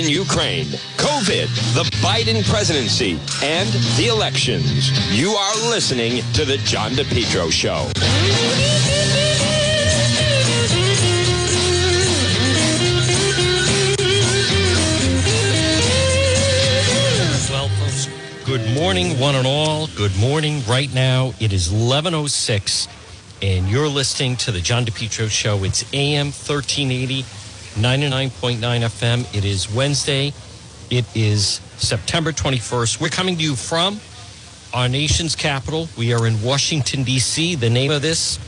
[0.00, 0.64] in Ukraine,
[0.96, 3.68] COVID, the Biden presidency, and
[3.98, 4.90] the elections.
[5.12, 7.90] You are listening to The John DePetro Show.
[17.50, 18.08] Well, folks,
[18.46, 19.88] good morning, one and all.
[19.96, 20.62] Good morning.
[20.66, 22.88] Right now, it is 11.06,
[23.42, 25.62] and you're listening to the John DePetro Show.
[25.64, 27.24] It's AM 1380,
[27.74, 29.36] 99.9 FM.
[29.36, 30.32] It is Wednesday.
[30.90, 33.00] It is September 21st.
[33.00, 34.00] We're coming to you from
[34.74, 35.88] our nation's capital.
[35.96, 37.54] We are in Washington, D.C.
[37.54, 38.38] The name of this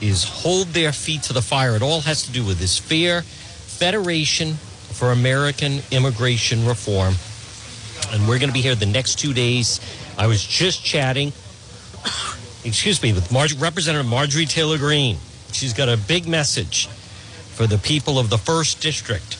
[0.00, 1.74] is Hold Their Feet to the Fire.
[1.76, 7.14] It all has to do with this FAIR Federation for American Immigration Reform
[8.12, 9.80] and we're going to be here the next two days.
[10.18, 11.28] I was just chatting,
[12.64, 15.18] excuse me, with Mar- Representative Marjorie Taylor Greene.
[15.52, 16.88] She's got a big message
[17.56, 19.38] for the people of the first district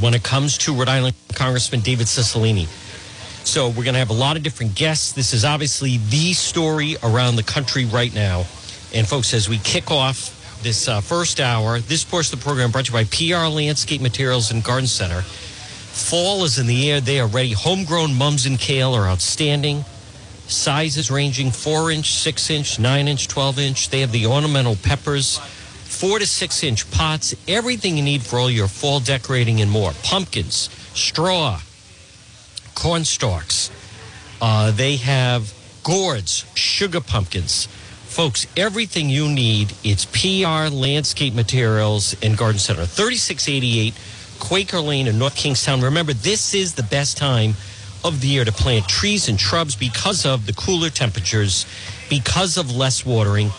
[0.00, 2.66] when it comes to Rhode Island Congressman David Cicilline.
[3.46, 5.12] So we're going to have a lot of different guests.
[5.12, 8.40] This is obviously the story around the country right now.
[8.92, 12.72] And folks, as we kick off this uh, first hour, this portion of the program
[12.72, 15.22] brought to you by PR Landscape Materials and Garden Center.
[15.22, 17.00] Fall is in the air.
[17.00, 17.52] They are ready.
[17.52, 19.84] Homegrown mums and kale are outstanding.
[20.48, 23.90] Sizes ranging 4 inch, 6 inch, 9 inch, 12 inch.
[23.90, 25.40] They have the ornamental peppers,
[25.88, 27.34] 4 to 6 inch pots.
[27.48, 29.92] Everything you need for all your fall decorating and more.
[30.04, 31.60] Pumpkins, straw,
[32.74, 33.70] corn stalks.
[34.40, 37.66] Uh, they have gourds, sugar pumpkins.
[37.66, 42.86] Folks, everything you need, it's PR Landscape Materials and Garden Center.
[42.86, 43.94] 3688
[44.38, 45.80] Quaker Lane in North Kingstown.
[45.80, 47.54] Remember, this is the best time
[48.04, 51.66] of the year to plant trees and shrubs because of the cooler temperatures,
[52.08, 53.50] because of less watering.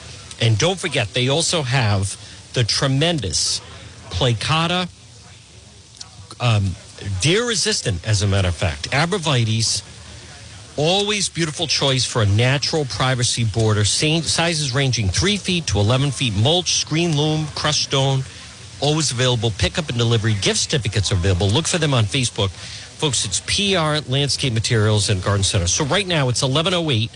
[0.41, 2.15] And don't forget, they also have
[2.53, 3.61] the tremendous
[4.09, 4.87] placata,
[6.39, 6.75] um,
[7.21, 9.83] deer resistant, as a matter of fact, arborvitaes.
[10.77, 13.83] Always beautiful choice for a natural privacy border.
[13.83, 16.33] Sizes ranging 3 feet to 11 feet.
[16.36, 18.23] Mulch, screen loam, crushed stone
[18.81, 19.52] always available.
[19.52, 20.33] Pickup and delivery.
[20.41, 21.47] Gift certificates are available.
[21.47, 22.49] Look for them on Facebook.
[22.49, 25.67] Folks, it's PR Landscape Materials and Garden Center.
[25.67, 27.11] So right now it's 1108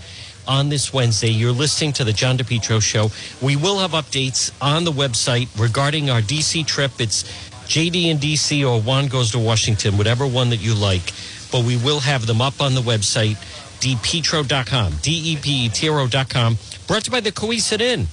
[0.48, 1.30] on this Wednesday.
[1.30, 3.09] You're listening to the John DePetro Show.
[3.46, 6.92] We will have updates on the website regarding our DC trip.
[7.00, 7.24] It's
[7.68, 11.14] JD in DC or Juan goes to Washington, whatever one that you like.
[11.52, 13.36] But we will have them up on the website,
[13.80, 16.58] depetro.com, D-E-P-E-T-R-O.com.
[16.88, 18.08] Brought to you by the Cowesett Inn.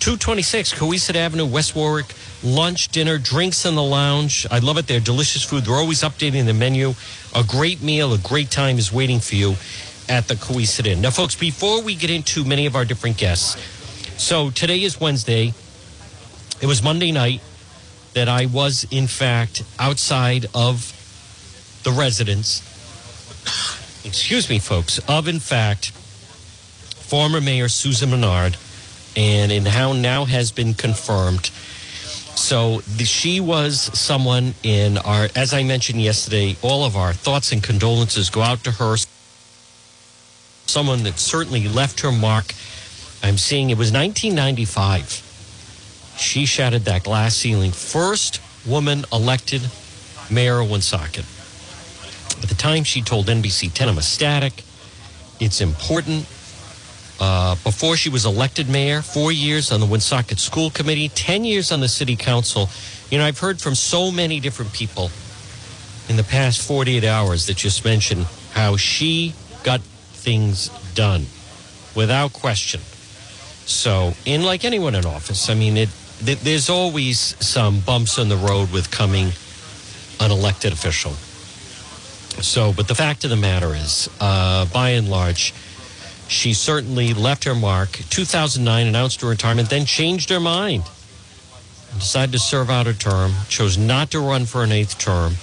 [0.00, 2.14] 226 Cowesett Avenue, West Warwick.
[2.44, 4.46] Lunch, dinner, drinks in the lounge.
[4.48, 5.00] I love it there.
[5.00, 5.64] Delicious food.
[5.64, 6.94] They're always updating the menu.
[7.34, 9.56] A great meal, a great time is waiting for you
[10.08, 11.00] at the Cowesett Inn.
[11.00, 13.56] Now, folks, before we get into many of our different guests,
[14.20, 15.52] so today is Wednesday.
[16.60, 17.40] It was Monday night
[18.14, 20.92] that I was, in fact, outside of
[21.84, 22.62] the residence.
[24.04, 28.56] Excuse me, folks, of, in fact, former Mayor Susan Menard
[29.16, 31.46] and in how now has been confirmed.
[32.38, 37.52] So the, she was someone in our, as I mentioned yesterday, all of our thoughts
[37.52, 38.96] and condolences go out to her.
[40.68, 42.52] Someone that certainly left her mark.
[43.22, 45.24] I'm seeing it was 1995.
[46.18, 47.72] She shattered that glass ceiling.
[47.72, 49.62] First woman elected
[50.30, 51.24] mayor of Woonsocket.
[52.42, 54.62] At the time, she told NBC 10, I'm ecstatic.
[55.40, 56.26] It's important.
[57.18, 61.72] Uh, before she was elected mayor, four years on the Woonsocket School Committee, 10 years
[61.72, 62.68] on the City Council.
[63.10, 65.10] You know, I've heard from so many different people
[66.10, 69.32] in the past 48 hours that just mentioned how she
[69.64, 69.80] got
[70.28, 71.24] things done
[71.96, 72.80] without question.
[73.64, 75.88] So, in like anyone in office, I mean, it,
[76.22, 79.32] th- there's always some bumps in the road with coming
[80.20, 81.12] an elected official.
[82.42, 85.54] So, but the fact of the matter is, uh, by and large,
[86.28, 87.92] she certainly left her mark.
[88.10, 90.84] 2009 announced her retirement, then changed her mind.
[91.94, 95.36] Decided to serve out her term, chose not to run for an eighth term.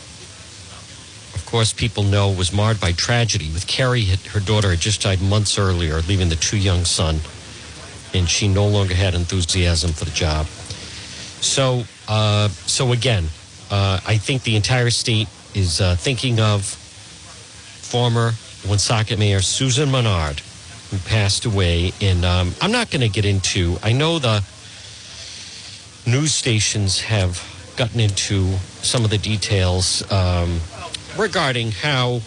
[1.46, 5.58] Course, people know was marred by tragedy with Carrie, her daughter, had just died months
[5.58, 7.20] earlier, leaving the two young son,
[8.14, 10.48] and she no longer had enthusiasm for the job.
[10.48, 13.26] So, uh, so again,
[13.72, 18.34] uh, I think the entire state is uh, thinking of former
[18.68, 20.42] Woonsocket Mayor Susan Menard,
[20.90, 21.94] who passed away.
[22.02, 23.78] And um, I'm not going to get into.
[23.84, 24.44] I know the
[26.06, 27.42] news stations have
[27.78, 30.60] gotten into some of the details um,
[31.18, 32.22] regarding how,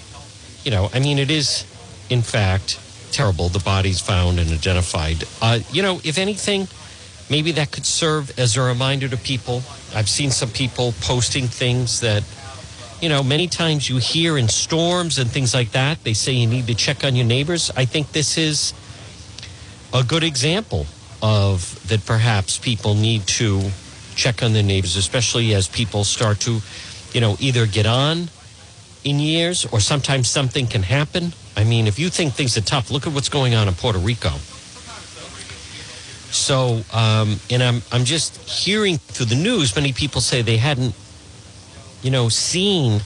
[0.65, 1.65] you know, I mean, it is,
[2.11, 2.81] in fact,
[3.13, 3.49] terrible.
[3.49, 5.25] The bodies found and identified.
[5.41, 6.69] Uh, you know, if anything,
[7.31, 9.63] maybe that could serve as a reminder to people.
[9.95, 12.23] I've seen some people posting things that,
[13.01, 16.47] you know, many times you hear in storms and things like that, they say you
[16.47, 17.71] need to check on your neighbors.
[17.77, 18.75] I think this is
[19.93, 20.87] a good example
[21.23, 23.71] of that perhaps people need to
[24.15, 26.61] check on their neighbors, especially as people start to,
[27.13, 28.29] you know, either get on
[29.09, 31.33] in years or sometimes something can happen.
[31.57, 33.99] I mean, if you think things are tough, look at what's going on in Puerto
[33.99, 34.31] Rico.
[36.31, 40.95] So, um, and I'm I'm just hearing through the news, many people say they hadn't,
[42.03, 43.01] you know, seen,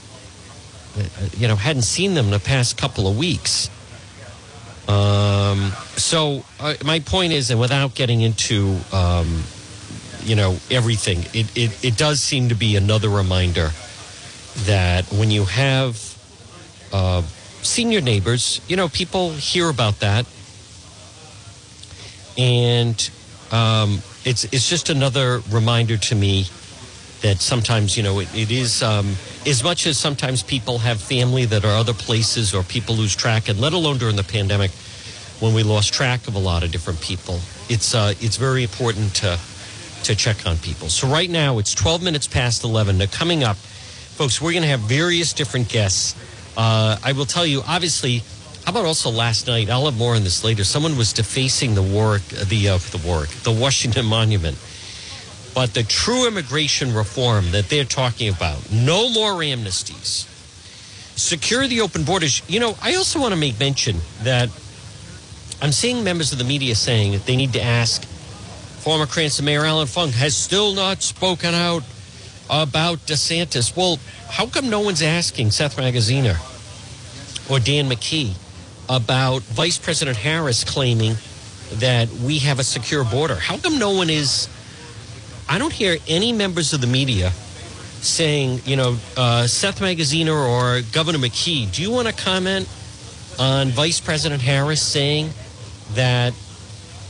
[0.97, 1.03] uh,
[1.37, 3.69] you know, hadn't seen them in the past couple of weeks.
[4.89, 9.43] Um, so uh, my point is, and without getting into, um,
[10.23, 13.71] you know, everything, it, it it does seem to be another reminder
[14.65, 15.99] that when you have
[16.91, 17.21] uh,
[17.61, 20.25] senior neighbors, you know, people hear about that.
[22.37, 23.09] And
[23.51, 26.45] um, it's it's just another reminder to me
[27.21, 29.15] that sometimes you know it, it is um,
[29.45, 33.49] as much as sometimes people have family that are other places or people lose track
[33.49, 34.71] and let alone during the pandemic
[35.39, 37.39] when we lost track of a lot of different people
[37.69, 39.39] it's uh, it's very important to
[40.03, 40.89] to check on people.
[40.89, 43.57] So right now it's 12 minutes past 11 now coming up
[44.13, 46.15] folks we're going to have various different guests
[46.57, 48.21] uh, i will tell you obviously
[48.65, 49.69] how about also last night?
[49.69, 50.63] I'll have more on this later.
[50.63, 54.57] Someone was defacing the Warwick, the uh, the Warwick, the Washington Monument.
[55.53, 60.25] But the true immigration reform that they're talking about, no more amnesties,
[61.17, 62.41] secure the open borders.
[62.47, 64.49] You know, I also want to make mention that
[65.61, 69.65] I'm seeing members of the media saying that they need to ask former Cranston Mayor
[69.65, 71.83] Allan Fung has still not spoken out
[72.61, 73.75] about DeSantis.
[73.75, 76.37] Well, how come no one's asking Seth Magaziner
[77.49, 78.35] or Dan McKee?
[78.89, 81.15] about Vice President Harris claiming
[81.73, 83.35] that we have a secure border.
[83.35, 84.47] How come no one is?
[85.49, 87.31] I don't hear any members of the media
[88.01, 92.67] saying, you know, uh, Seth Magaziner or Governor McKee, do you want to comment
[93.39, 95.29] on Vice President Harris saying
[95.93, 96.33] that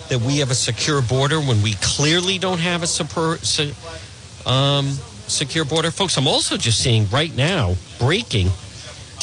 [0.10, 3.40] that we have a secure border when we clearly don't have a super,
[4.46, 4.92] um,
[5.28, 6.18] secure border, folks?
[6.18, 8.50] I'm also just seeing right now breaking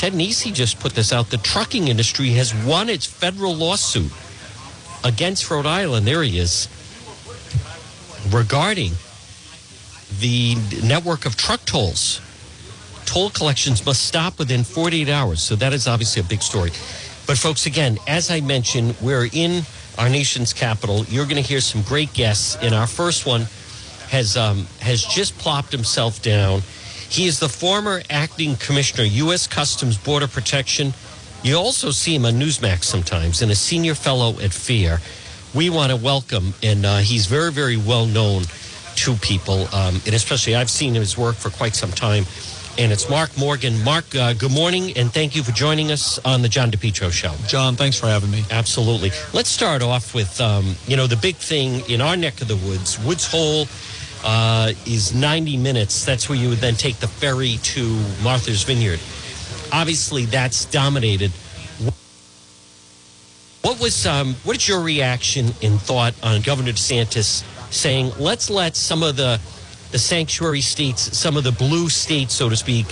[0.00, 1.29] Ted Nesi just put this out.
[1.29, 4.11] The trucking industry has won its federal lawsuit
[5.05, 6.06] against Rhode Island.
[6.06, 6.69] There he is.
[8.31, 8.93] Regarding
[10.20, 12.23] the network of truck tolls.
[13.05, 15.43] Toll collections must stop within 48 hours.
[15.43, 16.70] So that is obviously a big story.
[17.26, 19.64] But, folks, again, as I mentioned, we're in
[19.99, 21.05] our nation's capital.
[21.11, 22.56] You're going to hear some great guests.
[22.62, 23.43] In our first one
[24.11, 26.62] has um, has just plopped himself down
[27.11, 29.49] he is the former acting commissioner, U.S.
[29.49, 30.95] Customs Border Protection.
[31.43, 35.01] You also see him on Newsmax sometimes, and a senior fellow at FAIR.
[35.53, 38.45] We want to welcome, and uh, he's very, very well known
[38.95, 42.27] to people, um, and especially I've seen his work for quite some time.
[42.79, 43.83] And it's Mark Morgan.
[43.83, 47.35] Mark, uh, good morning, and thank you for joining us on the John DePetro Show.
[47.49, 48.45] John, thanks for having me.
[48.53, 49.11] Absolutely.
[49.33, 52.57] Let's start off with, um, you know, the big thing in our neck of the
[52.57, 53.67] woods, Woods Hole
[54.25, 56.05] uh, is 90 minutes.
[56.05, 59.01] That's where you would then take the ferry to Martha's Vineyard.
[59.73, 61.31] Obviously, that's dominated.
[63.63, 68.75] What was um, what is your reaction and thought on Governor DeSantis saying, "Let's let
[68.75, 69.39] some of the
[69.91, 72.87] the sanctuary states, some of the blue states, so to speak,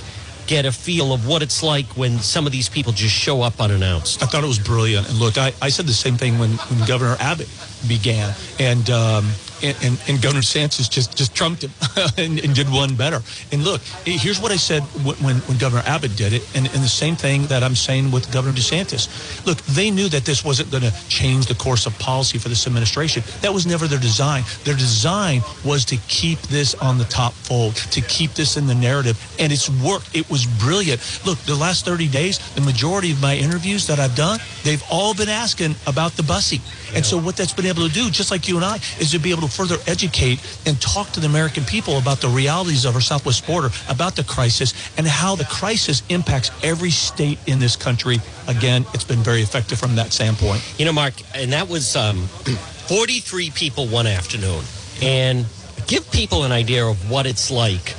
[0.46, 3.60] get a feel of what it's like when some of these people just show up
[3.60, 4.22] unannounced.
[4.22, 5.08] I thought it was brilliant.
[5.08, 7.48] And look, I, I said the same thing when, when Governor Abbott
[7.86, 8.34] began.
[8.58, 9.30] And, um,
[9.62, 11.72] and, and, Governor DeSantis just, just trumped him
[12.18, 13.20] and, and, did one better.
[13.52, 16.88] And look, here's what I said when, when Governor Abbott did it, and, and the
[16.88, 19.44] same thing that I'm saying with Governor DeSantis.
[19.46, 22.66] Look, they knew that this wasn't going to change the course of policy for this
[22.66, 23.22] administration.
[23.40, 24.44] That was never their design.
[24.64, 28.74] Their design was to keep this on the top fold, to keep this in the
[28.74, 30.14] narrative, and it's worked.
[30.14, 31.00] It was brilliant.
[31.24, 35.14] Look, the last 30 days, the majority of my interviews that I've done, they've all
[35.14, 36.60] been asking about the busing.
[36.94, 39.18] And so what that's been able to do, just like you and I, is to
[39.18, 42.94] be able to further educate and talk to the American people about the realities of
[42.94, 47.76] our southwest border, about the crisis, and how the crisis impacts every state in this
[47.76, 48.18] country.
[48.46, 50.62] Again, it's been very effective from that standpoint.
[50.78, 52.16] You know, Mark, and that was um,
[52.88, 54.62] 43 people one afternoon.
[55.00, 55.46] And
[55.86, 57.94] give people an idea of what it's like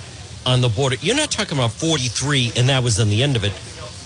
[0.45, 0.95] on the border.
[1.01, 3.53] You're not talking about 43 and that was on the end of it.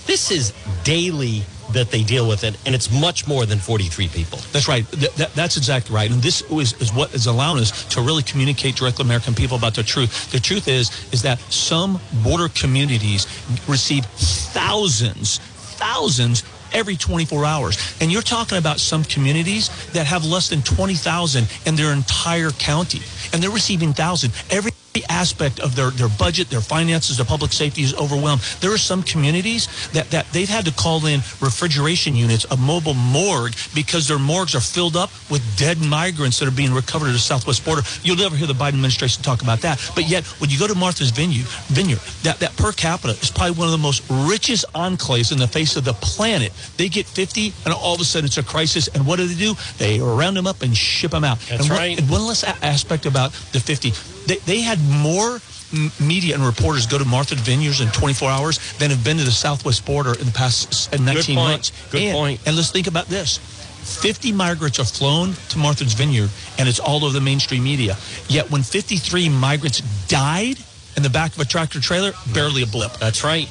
[0.06, 4.38] This is daily that they deal with it, and it's much more than 43 people.
[4.52, 4.88] That's right.
[4.90, 6.10] Th- that, that's exactly right.
[6.10, 9.56] And this is, is what is allowing us to really communicate directly to American people
[9.56, 10.30] about the truth.
[10.30, 13.26] The truth is, is that some border communities
[13.66, 16.44] receive thousands, thousands
[16.74, 17.96] every 24 hours.
[18.00, 23.00] And you're talking about some communities that have less than 20,000 in their entire county,
[23.32, 24.72] and they're receiving thousands every
[25.08, 28.42] aspect of their, their budget, their finances, their public safety is overwhelmed.
[28.60, 32.94] There are some communities that, that they've had to call in refrigeration units, a mobile
[32.94, 37.12] morgue, because their morgues are filled up with dead migrants that are being recovered at
[37.12, 37.82] the southwest border.
[38.02, 39.80] You'll never hear the Biden administration talk about that.
[39.94, 43.56] But yet, when you go to Martha's Vineyard, vineyard that, that per capita is probably
[43.56, 46.52] one of the most richest enclaves in the face of the planet.
[46.76, 48.88] They get 50, and all of a sudden it's a crisis.
[48.88, 49.54] And what do they do?
[49.78, 51.38] They round them up and ship them out.
[51.40, 51.98] That's and one, right.
[51.98, 54.13] And one less a- aspect about the 50.
[54.26, 55.40] They, they had more
[56.00, 59.30] media and reporters go to Martha's Vineyards in 24 hours than have been to the
[59.30, 61.36] southwest border in the past s- uh, 19 point.
[61.36, 61.72] months.
[61.90, 62.40] Good and, point.
[62.46, 63.38] And let's think about this.
[63.84, 67.96] 50 migrants are flown to Martha's Vineyard, and it's all over the mainstream media.
[68.28, 70.56] Yet when 53 migrants died
[70.96, 72.92] in the back of a tractor trailer, barely a blip.
[72.94, 73.48] That's right.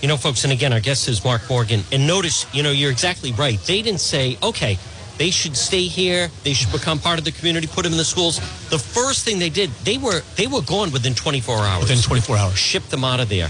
[0.00, 1.82] You know, folks, and again, our guest is Mark Morgan.
[1.92, 3.58] And notice, you know, you're exactly right.
[3.60, 4.78] They didn't say, okay,
[5.18, 6.30] they should stay here.
[6.44, 7.66] They should become part of the community.
[7.66, 8.38] Put them in the schools.
[8.70, 11.82] The first thing they did, they were they were gone within 24 hours.
[11.82, 12.56] Within 24 hours.
[12.58, 13.48] shipped them out of there.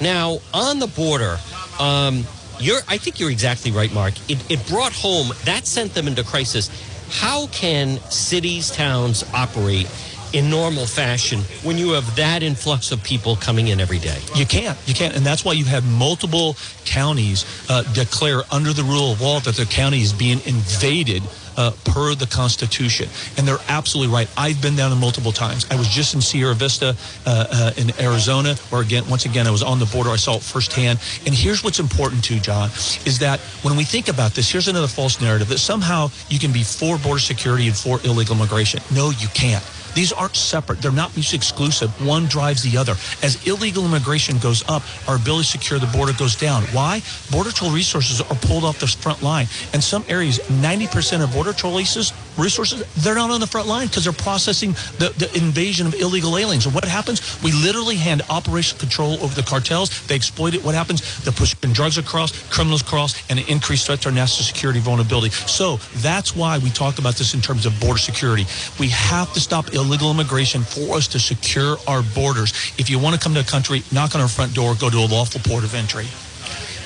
[0.00, 1.38] Now on the border,
[1.78, 2.24] um,
[2.58, 4.14] you're I think you're exactly right, Mark.
[4.28, 6.68] It, it brought home that sent them into crisis.
[7.10, 9.86] How can cities, towns operate
[10.34, 14.18] in normal fashion when you have that influx of people coming in every day?
[14.34, 14.76] You can't.
[14.86, 15.16] You can't.
[15.16, 19.54] And that's why you have multiple counties uh, declare under the rule of law that
[19.54, 21.22] their county is being invaded
[21.56, 23.08] uh, per the Constitution.
[23.36, 24.28] And they're absolutely right.
[24.36, 25.66] I've been down there multiple times.
[25.70, 29.50] I was just in Sierra Vista uh, uh, in Arizona, where again, once again, I
[29.50, 30.10] was on the border.
[30.10, 30.98] I saw it firsthand.
[31.26, 32.70] And here's what's important too, John,
[33.06, 36.52] is that when we think about this, here's another false narrative that somehow you can
[36.52, 38.80] be for border security and for illegal immigration.
[38.92, 39.64] No, you can't.
[39.94, 40.82] These aren't separate.
[40.82, 41.90] They're not mutually exclusive.
[42.06, 42.96] One drives the other.
[43.22, 46.64] As illegal immigration goes up, our ability to secure the border goes down.
[46.72, 47.02] Why?
[47.30, 49.46] Border Patrol resources are pulled off the front line.
[49.72, 53.86] In some areas, 90% of Border Patrol resources, resources they're not on the front line
[53.86, 56.66] because they're processing the, the invasion of illegal aliens.
[56.66, 57.42] And what happens?
[57.42, 60.06] We literally hand operational control over the cartels.
[60.06, 60.64] They exploit it.
[60.64, 61.22] What happens?
[61.24, 65.30] They're pushing drugs across, criminals across, and an increased threat to our national security vulnerability.
[65.30, 68.46] So that's why we talk about this in terms of border security.
[68.78, 72.52] We have to stop illegal immigration for us to secure our borders.
[72.78, 74.98] If you want to come to a country, knock on our front door, go to
[74.98, 76.06] a lawful port of entry.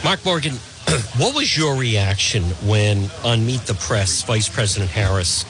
[0.05, 0.55] Mark Morgan,
[1.19, 5.45] what was your reaction when on Meet the Press, Vice President Harris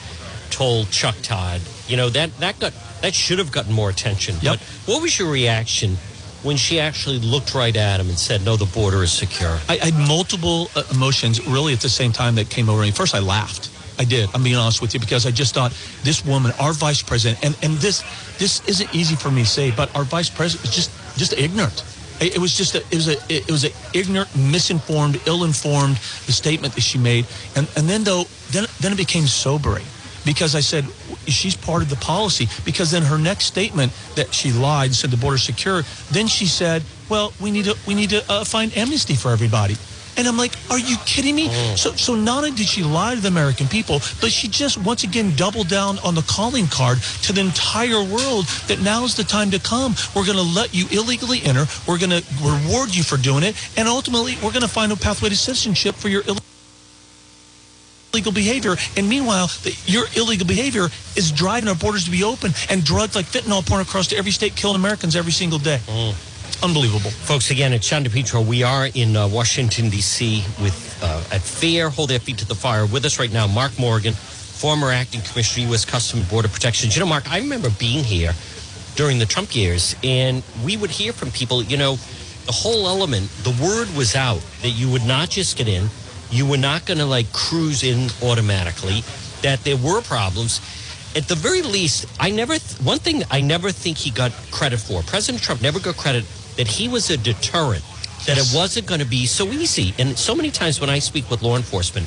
[0.49, 4.35] told Chuck Todd, you know, that, that got that should have gotten more attention.
[4.41, 4.59] Yep.
[4.59, 5.95] But what was your reaction
[6.43, 9.57] when she actually looked right at him and said, no, the border is secure?
[9.69, 12.91] I, I had multiple uh, emotions really at the same time that came over me.
[12.91, 13.69] First, I laughed.
[13.97, 14.29] I did.
[14.33, 15.71] I'm being honest with you because I just thought
[16.03, 18.01] this woman, our vice president, and, and this
[18.37, 21.83] this isn't easy for me to say, but our vice president is just just ignorant.
[22.21, 26.81] It, was just a, it was a it was an ignorant, misinformed, ill-informed statement that
[26.81, 29.85] she made, and and then though then then it became sobering
[30.25, 30.85] because I said
[31.27, 32.47] she's part of the policy.
[32.65, 36.83] Because then her next statement that she lied said the border secure, then she said,
[37.09, 39.75] well, we need to we need to uh, find amnesty for everybody.
[40.19, 41.47] And I'm like, are you kidding me?
[41.49, 41.75] Oh.
[41.77, 45.05] So, so not only did she lie to the American people, but she just once
[45.05, 49.23] again doubled down on the calling card to the entire world that now is the
[49.23, 49.95] time to come.
[50.13, 51.67] We're going to let you illegally enter.
[51.87, 54.97] We're going to reward you for doing it, and ultimately, we're going to find a
[54.97, 56.43] pathway to citizenship for your illegal
[58.11, 58.75] illegal behavior.
[58.97, 63.15] And meanwhile, the, your illegal behavior is driving our borders to be open and drugs
[63.15, 65.79] like fentanyl pouring across to every state, killing Americans every single day.
[65.85, 66.28] Mm.
[66.61, 67.09] Unbelievable.
[67.09, 68.45] Folks, again, it's John DePetro.
[68.45, 70.43] We are in uh, Washington, D.C.
[70.61, 71.89] with uh, at FAIR.
[71.89, 72.85] Hold their feet to the fire.
[72.85, 75.85] With us right now, Mark Morgan, former acting commissioner, U.S.
[75.85, 76.89] Customs and Border Protection.
[76.91, 78.33] You know, Mark, I remember being here
[78.95, 81.95] during the Trump years, and we would hear from people, you know,
[82.45, 85.87] the whole element, the word was out that you would not just get in,
[86.29, 89.01] you were not going to like cruise in automatically,
[89.43, 90.59] that there were problems.
[91.15, 94.79] At the very least, I never, th- one thing I never think he got credit
[94.79, 96.25] for, President Trump never got credit
[96.59, 97.81] that he was a deterrent,
[98.27, 99.93] that it wasn't going to be so easy.
[99.97, 102.05] And so many times when I speak with law enforcement,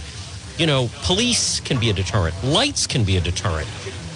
[0.59, 3.66] you know, police can be a deterrent, lights can be a deterrent,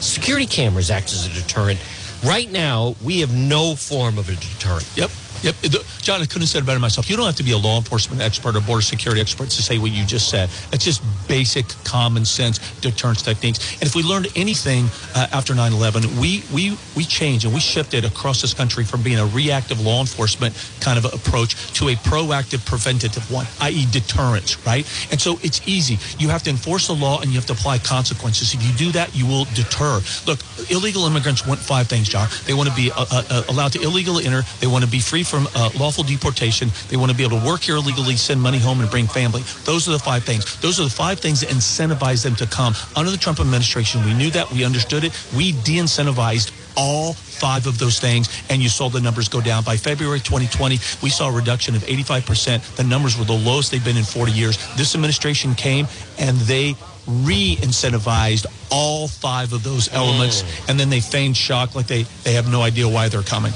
[0.01, 1.81] security cameras act as a deterrent.
[2.23, 4.87] Right now, we have no form of a deterrent.
[4.95, 5.11] Yep.
[5.43, 5.55] Yep.
[6.03, 7.11] John, I couldn't have said it better myself.
[7.11, 9.79] You don't have to be a law enforcement expert or border security expert to say
[9.79, 10.49] what you just said.
[10.73, 13.75] It's just basic common sense deterrence techniques.
[13.75, 18.05] And if we learned anything uh, after 9-11, we, we, we changed and we shifted
[18.05, 22.65] across this country from being a reactive law enforcement kind of approach to a proactive
[22.65, 23.87] preventative one, i.e.
[23.91, 24.87] deterrence, right?
[25.11, 25.99] And so it's easy.
[26.19, 28.55] You have to enforce the law and you have to apply consequences.
[28.55, 30.01] If you do that, you will deter.
[30.27, 30.41] Look,
[30.71, 32.29] illegal immigrants want five things, John.
[32.47, 34.43] They want to be uh, uh, allowed to illegally enter.
[34.61, 36.71] They want to be free from uh, lawful deportation.
[36.89, 39.43] They want to be able to work here illegally, send money home, and bring family.
[39.65, 40.61] Those are the five things.
[40.61, 42.75] Those are the five things that incentivize them to come.
[42.95, 44.51] Under the Trump administration, we knew that.
[44.51, 45.13] We understood it.
[45.37, 49.65] We de-incentivized all five of those things, and you saw the numbers go down.
[49.65, 52.77] By February 2020, we saw a reduction of 85%.
[52.77, 54.57] The numbers were the lowest they've been in 40 years.
[54.77, 55.87] This administration came
[56.19, 56.75] and they
[57.07, 60.69] re-incentivized all five of those elements, Mm.
[60.71, 63.53] and then they feigned shock like they, they have no idea why they're coming.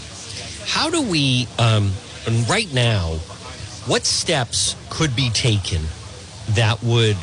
[0.66, 1.92] How do we, um,
[2.48, 3.14] right now,
[3.86, 5.82] what steps could be taken
[6.50, 7.16] that would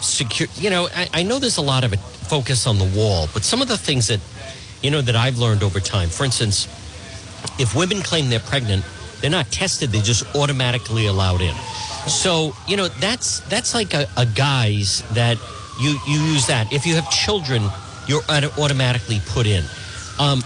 [0.00, 3.44] secure, you know, I, I know there's a lot of focus on the wall, but
[3.44, 4.20] some of the things that,
[4.82, 6.66] you know, that I've learned over time, for instance,
[7.58, 8.84] if women claim they're pregnant,
[9.20, 11.54] they're not tested, they're just automatically allowed in.
[12.08, 15.38] So, you know, that's that's like a, a guise that
[15.80, 16.72] you, you use that.
[16.72, 17.62] If you have children,
[18.08, 18.22] you're
[18.58, 19.64] automatically put in.
[20.18, 20.42] Um,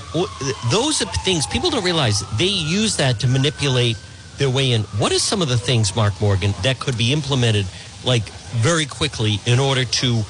[0.70, 2.22] those are things people don't realize.
[2.38, 3.96] They use that to manipulate
[4.38, 4.82] their way in.
[4.98, 7.66] What are some of the things, Mark Morgan, that could be implemented
[8.04, 8.24] like
[8.56, 10.22] very quickly in order to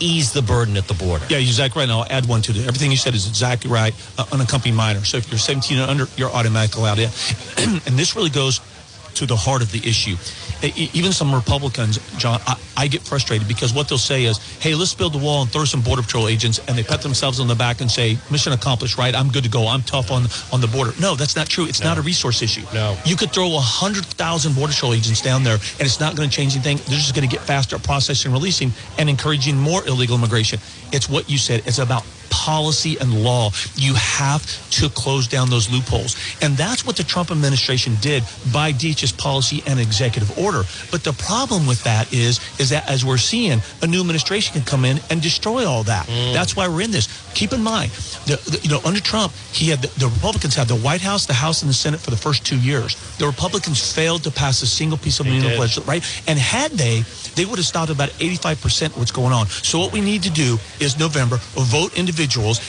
[0.00, 1.24] ease the burden at the border?
[1.28, 1.84] Yeah, you're exactly right.
[1.84, 2.66] And I'll add one to it.
[2.66, 3.94] Everything you said is exactly right.
[4.18, 5.04] Uh, unaccompanied minor.
[5.04, 7.10] So if you're 17 and under, you're automatically allowed in.
[7.86, 8.60] and this really goes
[9.14, 10.16] to the heart of the issue.
[10.94, 14.94] Even some Republicans, John, I, I get frustrated because what they'll say is, hey, let's
[14.94, 17.54] build the wall and throw some Border Patrol agents, and they pat themselves on the
[17.54, 19.14] back and say, mission accomplished, right?
[19.14, 19.68] I'm good to go.
[19.68, 20.92] I'm tough on, on the border.
[21.00, 21.66] No, that's not true.
[21.66, 22.62] It's not a resource issue.
[22.72, 22.96] No.
[23.04, 26.54] You could throw 100,000 Border Patrol agents down there, and it's not going to change
[26.54, 26.78] anything.
[26.88, 30.58] They're just going to get faster at processing, releasing, and encouraging more illegal immigration.
[30.92, 31.62] It's what you said.
[31.66, 33.50] It's about policy and law.
[33.76, 36.16] You have to close down those loopholes.
[36.42, 40.62] And that's what the Trump administration did by DHS policy and executive order.
[40.90, 44.64] But the problem with that is, is that as we're seeing, a new administration can
[44.64, 46.06] come in and destroy all that.
[46.06, 46.32] Mm.
[46.32, 47.08] That's why we're in this.
[47.34, 47.90] Keep in mind,
[48.26, 51.26] the, the- you know, under Trump, he had the, the Republicans had the White House,
[51.26, 52.94] the House, and the Senate for the first two years.
[53.18, 56.22] The Republicans failed to pass a single piece of meaningful legislation, right?
[56.28, 57.02] And had they,
[57.34, 59.46] they would have stopped about 85% of what's going on.
[59.48, 62.60] So what we need to do is November, vote individuals,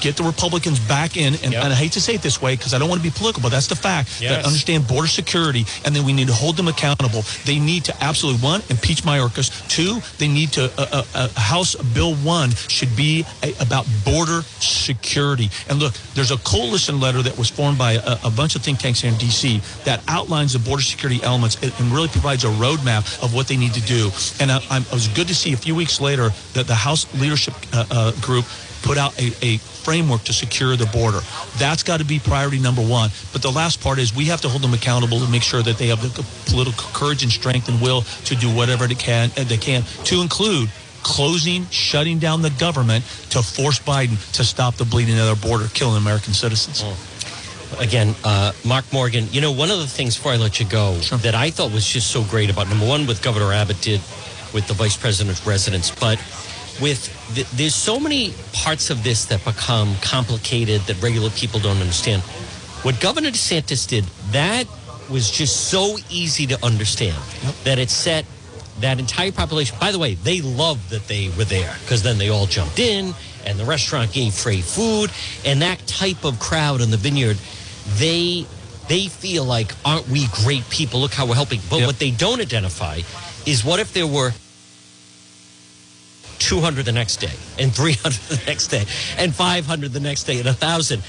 [0.00, 1.34] get the Republicans back in.
[1.42, 1.64] And, Yep.
[1.64, 3.42] and I hate to say it this way because I don't want to be political,
[3.42, 4.20] but that's the fact.
[4.20, 4.30] Yes.
[4.36, 7.22] That understand border security, and then we need to hold them accountable.
[7.44, 9.50] They need to absolutely one impeach Mayorkas.
[9.68, 14.42] Two, they need to uh, uh, uh, House Bill One should be a, about border
[14.60, 15.50] security.
[15.68, 18.78] And look, there's a coalition letter that was formed by a, a bunch of think
[18.78, 19.60] tanks here in D.C.
[19.84, 23.56] that outlines the border security elements and, and really provides a roadmap of what they
[23.56, 24.10] need to do.
[24.40, 27.06] And I, I'm, it was good to see a few weeks later that the House
[27.20, 28.44] leadership uh, uh, group
[28.84, 31.20] put out a, a framework to secure the border.
[31.58, 33.10] That's got to be priority number one.
[33.32, 35.78] But the last part is we have to hold them accountable to make sure that
[35.78, 39.44] they have the political courage and strength and will to do whatever they can, uh,
[39.44, 40.70] they can to include
[41.02, 45.66] closing, shutting down the government to force Biden to stop the bleeding of their border,
[45.74, 46.84] killing American citizens.
[47.80, 50.96] again, uh, Mark Morgan, you know, one of the things before I let you go
[51.00, 51.18] Sure.
[51.18, 54.00] that I thought was just so great about number one, what Governor Abbott did
[54.52, 56.18] with the vice president's residence, but
[56.80, 61.78] with th- there's so many parts of this that become complicated that regular people don't
[61.78, 62.22] understand.
[62.82, 64.66] What Governor DeSantis did, that
[65.10, 67.16] was just so easy to understand
[67.64, 68.24] that it set
[68.80, 69.76] that entire population.
[69.80, 73.14] By the way, they loved that they were there because then they all jumped in
[73.46, 75.10] and the restaurant gave free food
[75.44, 77.38] and that type of crowd in the vineyard,
[77.96, 78.46] they
[78.88, 81.00] they feel like aren't we great people?
[81.00, 81.60] Look how we're helping.
[81.70, 81.86] But Yep.
[81.86, 83.00] what they don't identify
[83.46, 84.32] is what if there were
[86.38, 88.84] 200 the next day and 300 the next day
[89.18, 91.02] and 500 the next day and 1000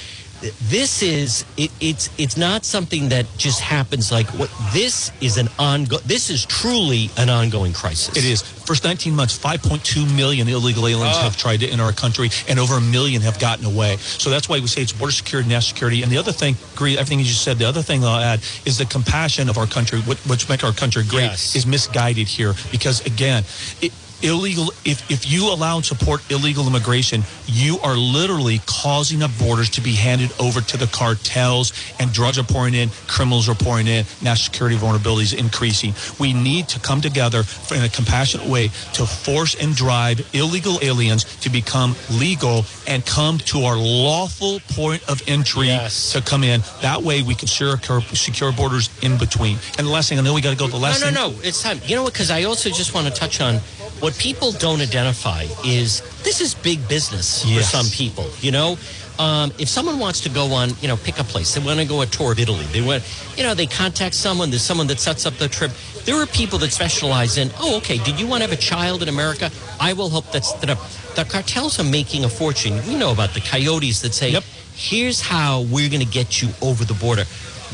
[0.64, 5.48] this is it, it's it's not something that just happens like what this is an
[5.58, 8.42] ongoing this is truly an ongoing crisis It is.
[8.66, 11.38] First 19 months, 5.2 million illegal aliens have ah.
[11.38, 13.98] tried to enter our country, and over a million have gotten away.
[13.98, 16.02] So that's why we say it's border security, national security.
[16.02, 18.80] And the other thing, agree, everything you just said, the other thing I'll add is
[18.80, 21.56] the compassion of our country, what, which make our country great, Yes.
[21.56, 22.56] is misguided here.
[22.72, 23.44] Because again,
[23.84, 29.30] it, illegal if, if you allow and support illegal immigration you are literally causing our
[29.40, 33.56] borders to be handed over to the cartels and drugs are pouring in criminals are
[33.56, 37.44] pouring in national security vulnerabilities increasing we need to come together
[37.76, 43.38] in a compassionate way to force and drive illegal aliens to become legal and come
[43.38, 46.14] to our lawful point of entry Yes.
[46.14, 50.10] to come in that way we can secure, secure borders in between and the last
[50.10, 51.36] thing i know we got to go to the last no, thing no, no.
[51.44, 51.80] It's time.
[51.86, 52.14] You know what?
[52.14, 53.56] Because I also just want to touch on
[54.06, 57.72] what people don't identify is this is big business Yes.
[57.72, 58.28] for some people.
[58.40, 58.78] You know,
[59.18, 61.88] um, if someone wants to go on, you know, pick a place, they want to
[61.88, 62.66] go a tour of Italy.
[62.72, 63.02] They want,
[63.36, 64.52] you know, they contact someone.
[64.52, 65.72] There's someone that sets up the trip.
[66.06, 67.50] There are people that specialize in.
[67.60, 67.98] Oh, okay.
[67.98, 69.50] Did you want to have a child in America?
[69.80, 70.78] I will help that set up.
[71.16, 72.80] The cartels are making a fortune.
[72.88, 74.44] We know about the coyotes that say, Yep.
[74.76, 77.26] "Here's how we're going to get you over the border."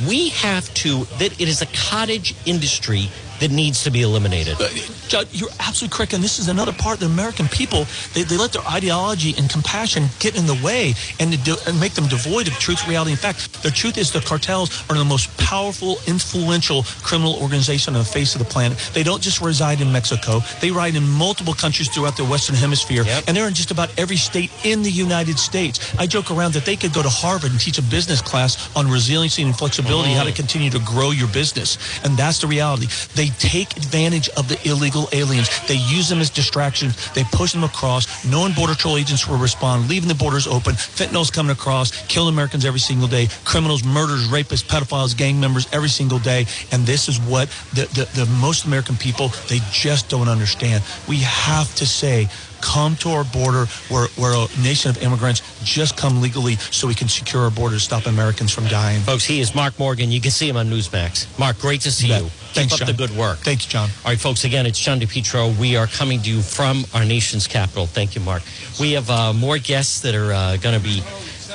[0.07, 1.05] We have to.
[1.19, 3.09] That it is a cottage industry
[3.41, 4.55] that needs to be eliminated.
[4.61, 4.69] Uh,
[5.09, 6.13] Judd, you're absolutely correct.
[6.13, 6.99] And this is another part.
[6.99, 11.43] The American people, they, they let their ideology and compassion get in the way and,
[11.43, 13.63] do, and make them devoid of truth, reality, and fact.
[13.63, 18.35] The truth is the cartels are the most powerful, influential criminal organization on the face
[18.35, 18.77] of the planet.
[18.93, 20.39] They don't just reside in Mexico.
[20.61, 23.03] They reside in multiple countries throughout the Western Hemisphere.
[23.03, 23.23] Yep.
[23.27, 25.93] And they're in just about every state in the United States.
[25.97, 28.89] I joke around that they could go to Harvard and teach a business class on
[28.89, 31.77] resiliency and flexibility, how to continue to grow your business.
[32.03, 32.87] And that's the reality.
[33.15, 35.49] They take advantage of the illegal aliens.
[35.67, 37.11] They use them as distractions.
[37.13, 38.25] They push them across.
[38.25, 40.75] Knowing border patrol agents will respond, leaving the borders open.
[40.75, 43.27] Fentanyl's coming across, killing Americans every single day.
[43.45, 46.45] Criminals, murderers, rapists, pedophiles, gang members every single day.
[46.71, 50.83] And this is what the, the, the most American people, they just don't understand.
[51.07, 52.27] We have to say,
[52.61, 53.65] come to our border.
[53.89, 55.41] We're, we're a nation of immigrants.
[55.63, 59.01] Just come legally so we can secure our border to stop Americans from dying.
[59.01, 60.11] Folks, he is Mark Morgan.
[60.11, 61.37] You can see him on Newsmax.
[61.39, 62.21] Mark, great to see You you.
[62.23, 62.31] bet.
[62.31, 62.87] Keep Thanks, up John.
[62.87, 63.37] the good work.
[63.39, 63.89] Thanks, John.
[64.03, 65.57] All right, folks, again, it's John DePetro.
[65.57, 67.85] We are coming to you from our nation's capital.
[67.85, 68.43] Thank you, Mark.
[68.79, 71.01] We have uh, more guests that are uh, going to be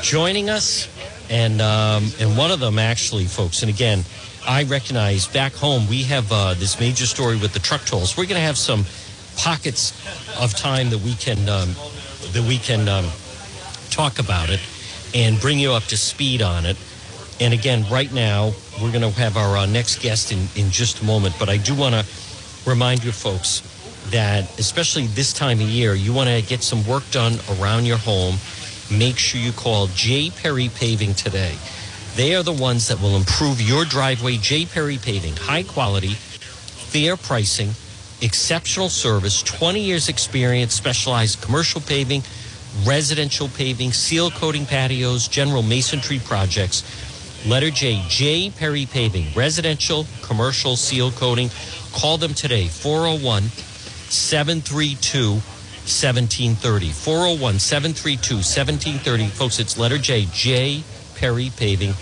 [0.02, 0.88] joining us,
[1.30, 4.04] and, um, and one of them, actually, folks, and again,
[4.48, 8.16] I recognize back home we have uh, this major story with the truck tolls.
[8.16, 8.84] We're going to have some
[9.36, 9.92] pockets
[10.40, 11.74] of time that we can um,
[12.32, 13.06] that we can um,
[13.90, 14.60] talk about it
[15.14, 16.76] and bring you up to speed on it.
[17.40, 21.02] And again, right now, we're going to have our uh, next guest in, in just
[21.02, 21.34] a moment.
[21.38, 22.04] But I do want to
[22.68, 23.62] remind you folks
[24.10, 27.98] that, especially this time of year, you want to get some work done around your
[27.98, 28.36] home.
[28.90, 30.30] Make sure you call J.
[30.30, 31.54] Perry Paving today.
[32.14, 34.36] They are the ones that will improve your driveway.
[34.36, 34.64] J.
[34.64, 37.70] Perry Paving, high quality, fair pricing,
[38.22, 42.22] exceptional service, 20 years experience, specialized commercial paving,
[42.84, 46.82] residential paving, seal coating patios, general masonry projects.
[47.46, 51.50] Letter J, J Perry Paving, residential, commercial seal coating.
[51.92, 53.44] Call them today, 401
[54.10, 56.90] 732 1730.
[56.90, 59.26] 401 732 1730.
[59.28, 60.82] Folks, it's letter J, J
[61.14, 61.94] Perry Paving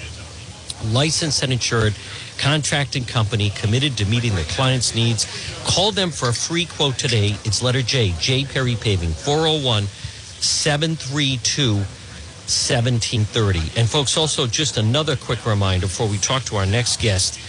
[0.93, 1.95] licensed and insured
[2.39, 5.27] contracting company committed to meeting their clients' needs.
[5.65, 7.37] Call them for a free quote today.
[7.45, 11.75] It's letter J, J Perry Paving, 401 732
[12.45, 13.81] 1730.
[13.81, 17.41] And folks, also just another quick reminder before we talk to our next guest.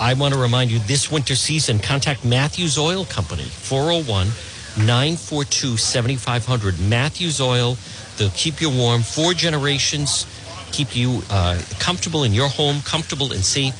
[0.00, 4.28] I want to remind you this winter season, contact Matthews Oil Company, 401
[4.76, 6.80] 942 7500.
[6.80, 7.76] Matthews Oil,
[8.16, 9.02] they'll keep you warm.
[9.02, 10.26] Four generations,
[10.72, 13.74] keep you uh, comfortable in your home, comfortable and safe.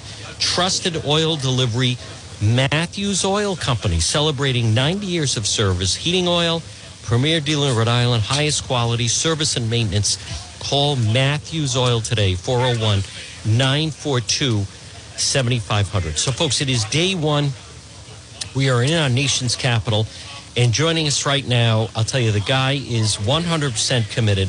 [0.45, 1.97] Trusted oil delivery.
[2.43, 6.63] Matthews Oil Company, celebrating 90 years of service, heating oil,
[7.03, 10.19] premier dealer in Rhode Island, highest quality service and maintenance.
[10.61, 13.03] Call Matthews Oil today, 401
[13.47, 14.65] 942
[15.17, 16.19] 7500.
[16.19, 17.49] So, folks, it is day one.
[18.55, 20.07] We are in our nation's capital.
[20.57, 24.49] And joining us right now, I'll tell you, the guy is 100% committed.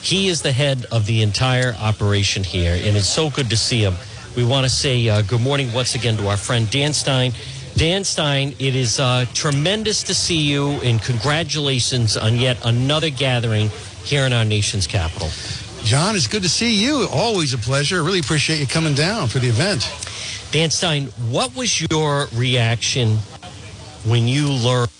[0.00, 3.80] He is the head of the entire operation here, and it's so good to see
[3.80, 3.94] him.
[4.36, 7.32] We want to say uh, good morning once again to our friend Dan Stein.
[7.76, 13.68] Dan Stein, it is uh, tremendous to see you, and congratulations on yet another gathering
[14.02, 15.28] here in our nation's capital.
[15.84, 17.06] John, it's good to see you.
[17.12, 18.02] Always a pleasure.
[18.02, 19.88] Really appreciate you coming down for the event.
[20.50, 23.18] Dan Stein, what was your reaction
[24.04, 24.90] when you learned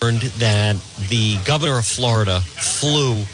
[0.00, 0.76] that
[1.08, 3.24] the governor of Florida flew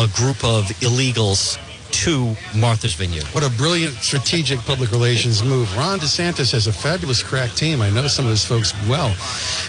[0.00, 1.58] a group of illegals
[1.92, 3.24] to Martha's Vineyard?
[3.28, 5.74] What a brilliant strategic public relations move.
[5.76, 7.80] Ron DeSantis has a fabulous crack team.
[7.82, 9.10] I know some of those folks well.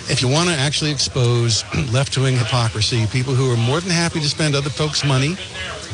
[0.10, 4.20] If you want to actually expose left wing hypocrisy, people who are more than happy
[4.20, 5.36] to spend other folks' money,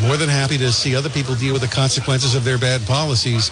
[0.01, 3.49] more than happy to see other people deal with the consequences of their bad policies,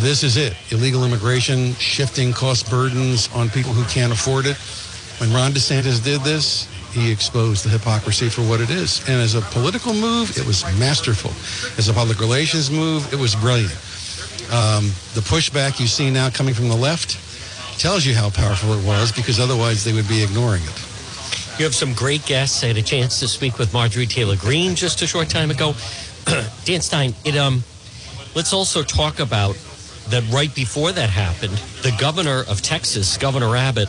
[0.00, 0.54] this is it.
[0.70, 4.56] Illegal immigration, shifting cost burdens on people who can't afford it.
[5.20, 9.00] When Ron DeSantis did this, he exposed the hypocrisy for what it is.
[9.08, 11.30] And as a political move, it was masterful.
[11.78, 13.74] As a public relations move, it was brilliant.
[14.52, 17.18] Um, the pushback you see now coming from the left
[17.78, 20.82] tells you how powerful it was because otherwise they would be ignoring it.
[21.58, 22.62] You have some great guests.
[22.62, 25.74] I had a chance to speak with Marjorie Taylor Greene just a short time ago.
[26.64, 27.64] Dan Stein, it um,
[28.34, 29.56] let's also talk about
[30.08, 33.88] that right before that happened, the governor of Texas, Governor Abbott,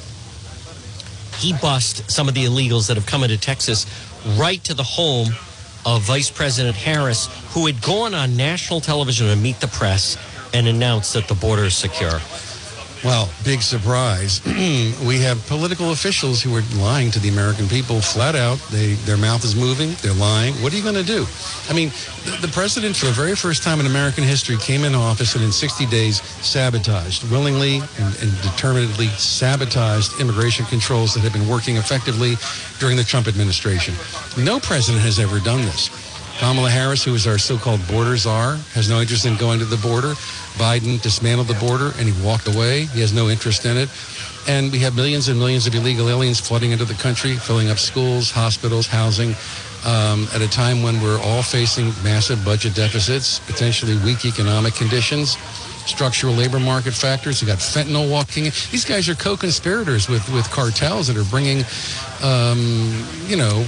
[1.38, 3.86] he bust some of the illegals that have come into Texas
[4.38, 5.28] right to the home
[5.86, 10.18] of Vice President Harris, who had gone on national television to meet the press
[10.54, 12.20] and announced that the border is secure.
[13.04, 14.42] Well, big surprise.
[14.46, 18.58] we have political officials who are lying to the American people flat out.
[18.72, 19.94] They, their mouth is moving.
[20.02, 20.56] They're lying.
[20.56, 21.26] What are you going to do?
[21.70, 21.90] I mean,
[22.26, 25.44] the, the president, for the very first time in American history, came in office and
[25.44, 31.78] in 60 days sabotaged, willingly and, and determinedly sabotaged immigration controls that had been working
[31.78, 32.36] effectively
[32.80, 33.94] during the Trump administration.
[34.44, 36.07] No president has ever done this.
[36.40, 39.78] Kamala Harris, who is our so-called border czar, has no interest in going to the
[39.78, 40.14] border.
[40.58, 42.86] Biden dismantled the border and he walked away.
[42.86, 43.90] He has no interest in it.
[44.48, 47.80] And we have millions and millions of illegal aliens flooding into the country, filling up
[47.80, 49.36] schools, hospitals, housing,
[49.86, 55.38] um, at a time when we're all facing massive budget deficits, potentially weak economic conditions,
[55.88, 57.42] structural labor market factors.
[57.42, 58.52] You got fentanyl walking in.
[58.72, 61.64] These guys are co-conspirators with, with cartels that are bringing,
[62.22, 63.66] um, you know,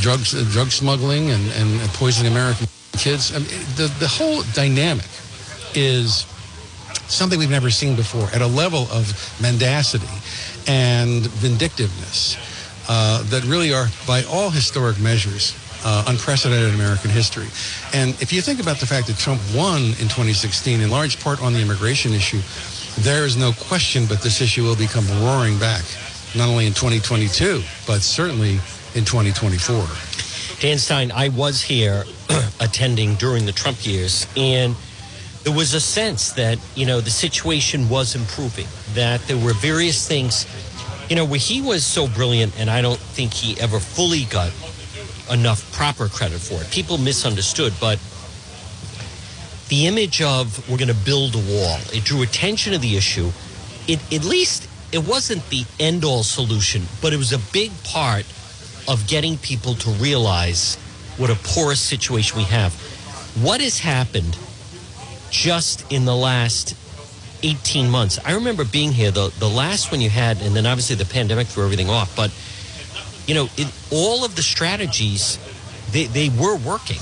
[0.00, 3.34] drugs, drug smuggling and, and poisoning American kids.
[3.34, 5.06] I mean, the, the whole dynamic
[5.74, 6.26] is
[7.08, 10.06] something we've never seen before at a level of mendacity
[10.66, 12.36] and vindictiveness
[12.88, 17.46] uh, that really are, by all historic measures, uh, unprecedented in American history.
[17.92, 21.42] And if you think about the fact that Trump won in 2016, in large part
[21.42, 22.40] on the immigration issue,
[23.02, 25.84] there is no question but this issue will become roaring back,
[26.36, 28.60] not only in 2022, but certainly
[28.94, 29.84] in 2024.
[30.60, 32.04] Dan Stein, I was here
[32.60, 34.76] attending during the Trump years, and
[35.42, 40.06] there was a sense that, you know, the situation was improving, that there were various
[40.06, 40.46] things,
[41.10, 44.52] you know, where he was so brilliant, and I don't think he ever fully got
[45.32, 46.70] enough proper credit for it.
[46.70, 47.98] People misunderstood, but
[49.68, 53.30] the image of we're going to build a wall, it drew attention to the issue.
[53.88, 58.26] It at least it wasn't the end all solution, but it was a big part
[58.86, 60.76] of getting people to realize
[61.16, 62.74] what a porous situation we have.
[63.42, 64.36] What has happened
[65.30, 66.76] just in the last
[67.42, 68.18] 18 months?
[68.24, 71.46] I remember being here, the, the last one you had, and then obviously the pandemic
[71.46, 72.30] threw everything off, but
[73.26, 75.38] you know, it, all of the strategies,
[75.90, 76.98] they, they were working.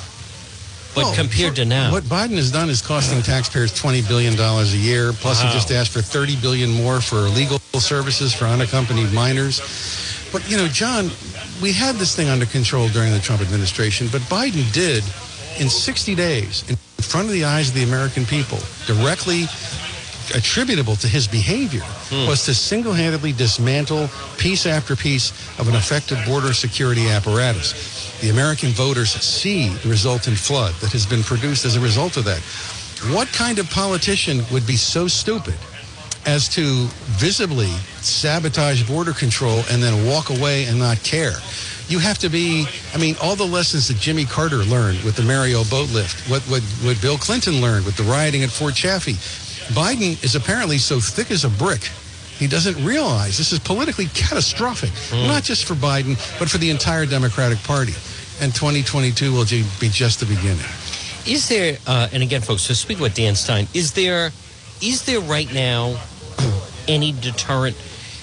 [0.94, 4.64] But Well, compared to now, What Biden has done is costing taxpayers $20 billion a
[4.76, 5.12] year.
[5.12, 5.48] Plus, Wow.
[5.48, 9.60] he just asked for 30 billion more for legal services for unaccompanied minors.
[10.32, 11.10] But, you know, John,
[11.62, 15.04] we had this thing under control during the Trump administration, but Biden did,
[15.60, 19.46] in 60 days, in front of the eyes of the American people, directly
[20.34, 22.26] attributable to his behavior hmm.
[22.26, 28.18] was to single-handedly dismantle piece after piece of an effective border security apparatus.
[28.20, 32.24] The American voters see the resultant flood that has been produced as a result of
[32.24, 32.40] that.
[33.14, 35.54] What kind of politician would be so stupid
[36.26, 37.70] as to visibly
[38.02, 41.32] sabotage border control and then walk away and not care?
[41.88, 45.22] You have to be, I mean, all the lessons that Jimmy Carter learned with the
[45.22, 49.16] Mariel boat lift, what, what, what Bill Clinton learned with the rioting at Fort Chaffee.
[49.70, 51.82] Biden is apparently so thick as a brick.
[52.38, 57.06] He doesn't realize this is politically catastrophic, not just for Biden, but for the entire
[57.06, 57.92] Democratic Party.
[58.40, 59.44] And 2022 will
[59.78, 60.64] be just the beginning.
[61.26, 64.32] is there, uh, and again, folks, so speak with Dan Stein, is there,
[64.80, 66.00] is there right now
[66.88, 67.76] any deterrent?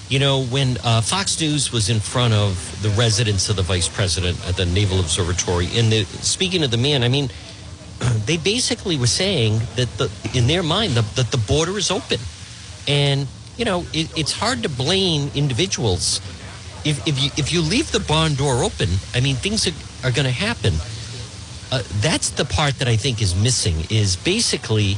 [0.09, 3.87] You know, when uh, Fox News was in front of the residence of the vice
[3.89, 7.29] president at the Naval Observatory, and the, speaking of the man, I mean,
[8.25, 12.19] they basically were saying that the, in their mind the, that the border is open,
[12.87, 16.21] and you know it, it's hard to blame individuals
[16.85, 18.89] if, if you if you leave the barn door open.
[19.13, 20.73] I mean things are, are going to happen.
[21.69, 23.75] Uh, that's the part that I think is missing.
[23.89, 24.97] Is basically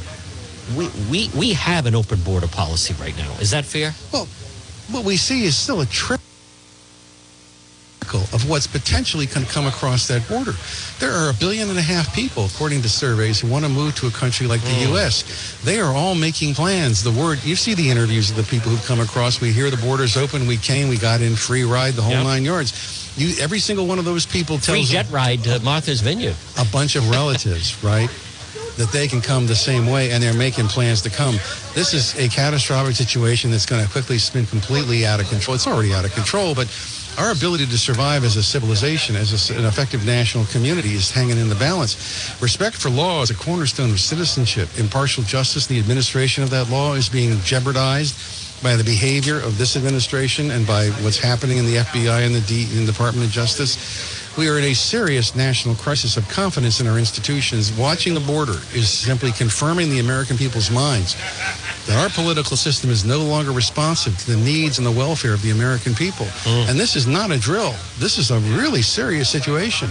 [0.76, 3.30] we, we we have an open border policy right now.
[3.40, 3.94] Is that fair?
[4.12, 4.26] Well,
[4.90, 5.86] what we see is still a
[8.18, 10.52] of what's potentially going to come across that border.
[10.98, 13.94] There are a billion and a half people, according to surveys, who want to move
[13.96, 14.92] to a country like the hmm.
[14.94, 15.60] U.S.
[15.64, 17.02] They are all making plans.
[17.02, 19.40] The word you see the interviews of the people who've come across.
[19.40, 20.46] We hear the borders open.
[20.46, 20.88] We came.
[20.88, 21.94] We got in free ride.
[21.94, 22.24] The whole Yep.
[22.24, 22.98] nine yards.
[23.16, 26.36] You, every single one of those people tells Free jet ride to Martha's Vineyard.
[26.58, 28.08] a bunch of relatives, right?
[28.76, 31.34] That they can come the same way, and they're making plans to come.
[31.74, 35.54] This is a catastrophic situation that's going to quickly spin completely out of control.
[35.54, 36.68] It's already out of control, but
[37.18, 41.38] our ability to survive as a civilization, as a an effective national community, is hanging
[41.38, 41.96] in the balance.
[42.40, 44.68] Respect for law is a cornerstone of citizenship.
[44.78, 49.76] Impartial justice, the administration of that law, is being jeopardized by the behavior of this
[49.76, 53.32] administration and by what's happening in the FBI and the, D- in the Department of
[53.32, 54.19] Justice.
[54.40, 57.70] We are in a serious national crisis of confidence in our institutions.
[57.74, 61.14] Watching the border is simply confirming the American people's minds
[61.86, 65.42] that our political system is no longer responsive to the needs and the welfare of
[65.42, 66.24] the American people.
[66.24, 66.70] Mm.
[66.70, 67.74] And this is not a drill.
[67.98, 69.90] This is a really serious situation.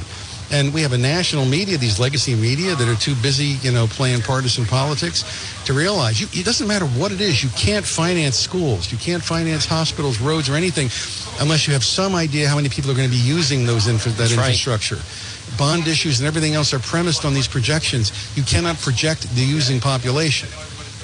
[0.51, 3.85] And we have a national media, these legacy media that are too busy, you know,
[3.85, 5.23] playing partisan politics
[5.65, 7.43] to realize you, it doesn't matter what it is.
[7.43, 8.91] You can't finance schools.
[8.91, 10.89] You can't finance hospitals, roads, or anything
[11.39, 14.11] unless you have some idea how many people are going to be using those infra-
[14.13, 14.47] that That's right.
[14.47, 14.97] infrastructure.
[15.57, 18.11] Bond issues and everything else are premised on these projections.
[18.35, 20.49] You cannot project the using population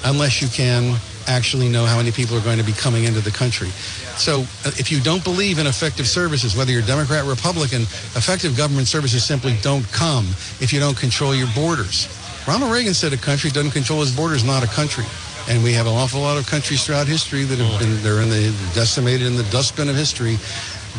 [0.04, 0.96] unless you can
[1.28, 3.68] actually know how many people are going to be coming into the country.
[4.16, 7.82] So uh, if you don't believe in effective services, whether you're Democrat, or Republican,
[8.14, 10.24] effective government services simply don't come
[10.60, 12.08] if you don't control your borders.
[12.46, 15.04] Ronald Reagan said a country doesn't control its borders, not a country.
[15.48, 18.30] And we have an awful lot of countries throughout history that have been, they're in
[18.30, 20.36] the decimated in the dustbin of history,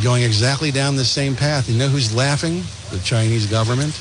[0.04, 1.70] going exactly down the same path.
[1.70, 2.63] You know who's laughing?
[2.92, 3.94] The Chinese government,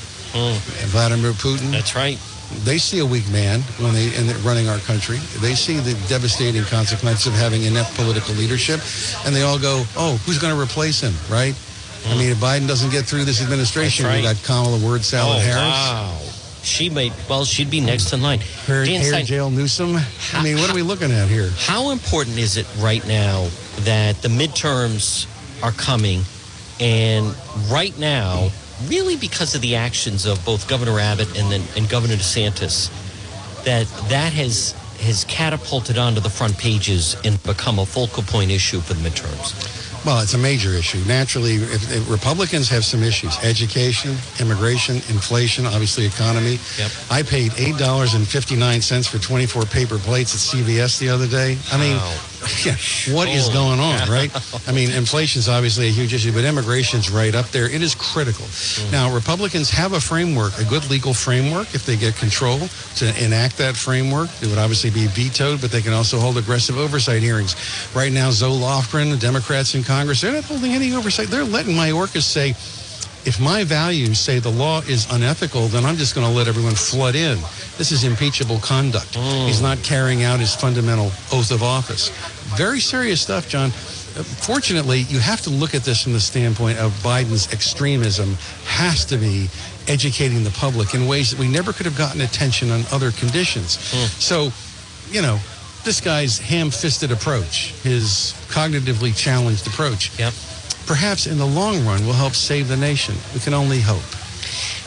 [0.87, 2.17] Vladimir Putin That's right.
[2.63, 5.17] They see a weak man when they and they're running our country.
[5.41, 8.79] They see the devastating consequences of having inept political leadership,
[9.25, 11.55] and they all go, "Oh, who's going to replace him?" Right?
[12.05, 15.37] I mean, if Biden doesn't get through this administration, That's we got Kamala Word Salad
[15.37, 16.17] oh, Harris, wow.
[16.63, 18.39] She may, well, she'd be next in line.
[18.67, 19.97] Dan Hair Jail Newsom.
[20.33, 21.49] I mean, what are we looking at here?
[21.55, 23.47] How important is it right now
[23.79, 25.27] that the midterms
[25.63, 26.23] are coming
[26.79, 27.33] and
[27.69, 28.49] right now,
[28.85, 32.89] really because of the actions of both Governor Abbott and then and Governor DeSantis,
[33.63, 38.79] that that has has catapulted onto the front pages and become a focal point issue
[38.79, 39.75] for the midterms.
[40.05, 41.03] Well, it's a major issue.
[41.05, 46.59] Naturally, if, if Republicans have some issues: education, immigration, inflation, obviously economy.
[46.77, 46.91] Yep.
[47.11, 50.99] I paid eight dollars and fifty nine cents for twenty four paper plates at CVS
[50.99, 51.57] the other day.
[51.71, 52.15] I mean, Wow.
[52.65, 52.75] yeah,
[53.15, 54.31] what is going on, right?
[54.67, 57.69] I mean, inflation is obviously a huge issue, but immigration's right up there.
[57.69, 58.45] It is critical.
[58.45, 58.91] Mm.
[58.91, 62.59] Now, Republicans have a framework, a good legal framework, if they get control
[62.97, 64.29] to enact that framework.
[64.41, 67.55] It would obviously be vetoed, but they can also hold aggressive oversight hearings.
[67.95, 71.27] Right now, Zoe Lofgren, the Democrats in Congress, they're not holding any oversight.
[71.27, 72.53] They're letting Mayorkas say,
[73.27, 76.75] if my values say the law is unethical, then I'm just going to let everyone
[76.75, 77.37] flood in.
[77.77, 79.15] This is impeachable conduct.
[79.15, 82.07] He's not carrying out his fundamental oath of office.
[82.55, 83.69] Very serious stuff, John.
[83.69, 88.35] Uh, Fortunately, you have to look at this from the standpoint of Biden's extremism
[88.65, 89.49] has to be
[89.89, 93.77] educating the public in ways that we never could have gotten attention on other conditions.
[94.23, 94.51] So,
[95.11, 95.37] you know,
[95.83, 100.33] this guy's ham-fisted approach, his cognitively challenged approach, Yep.
[100.87, 103.15] Perhaps in the long run will help save the nation.
[103.33, 104.03] We can only hope.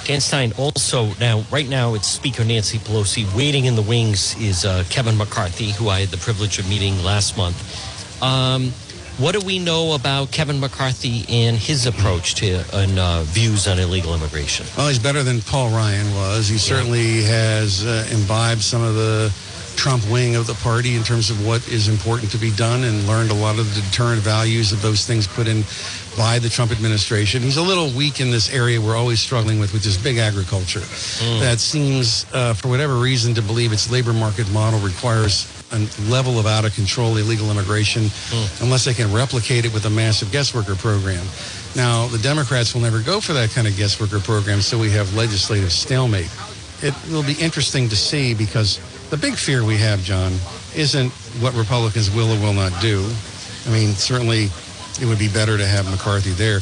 [0.04, 3.32] Dan Stein also now right now it's Speaker Nancy Pelosi.
[3.36, 7.00] Waiting in the wings is uh, Kevin McCarthy, who I had the privilege of meeting
[7.04, 8.22] last month.
[8.22, 8.72] Um,
[9.18, 13.78] what do we know about Kevin McCarthy and his approach to and uh, views on
[13.78, 14.64] illegal immigration?
[14.76, 16.48] Well, he's better than Paul Ryan was.
[16.48, 19.30] He certainly has uh, imbibed some of the
[19.80, 23.08] Trump wing of the party in terms of what is important to be done and
[23.08, 25.64] learned a lot of the deterrent values of those things put in
[26.18, 27.40] by the Trump administration.
[27.40, 30.80] He's a little weak in this area we're always struggling with, which is big agriculture.
[31.40, 35.78] That seems, uh, for whatever reason, to believe its labor market model requires a
[36.10, 38.10] level of out of control illegal immigration
[38.60, 41.24] unless they can replicate it with a massive guest worker program.
[41.74, 44.90] Now, the Democrats will never go for that kind of guest worker program, so we
[44.90, 46.28] have legislative stalemate.
[46.82, 48.78] It will be interesting to see because
[49.10, 50.32] the big fear we have, John,
[50.74, 51.10] isn't
[51.42, 53.04] what Republicans will or will not do.
[53.66, 54.48] I mean, certainly
[55.00, 56.56] it would be better to have McCarthy there.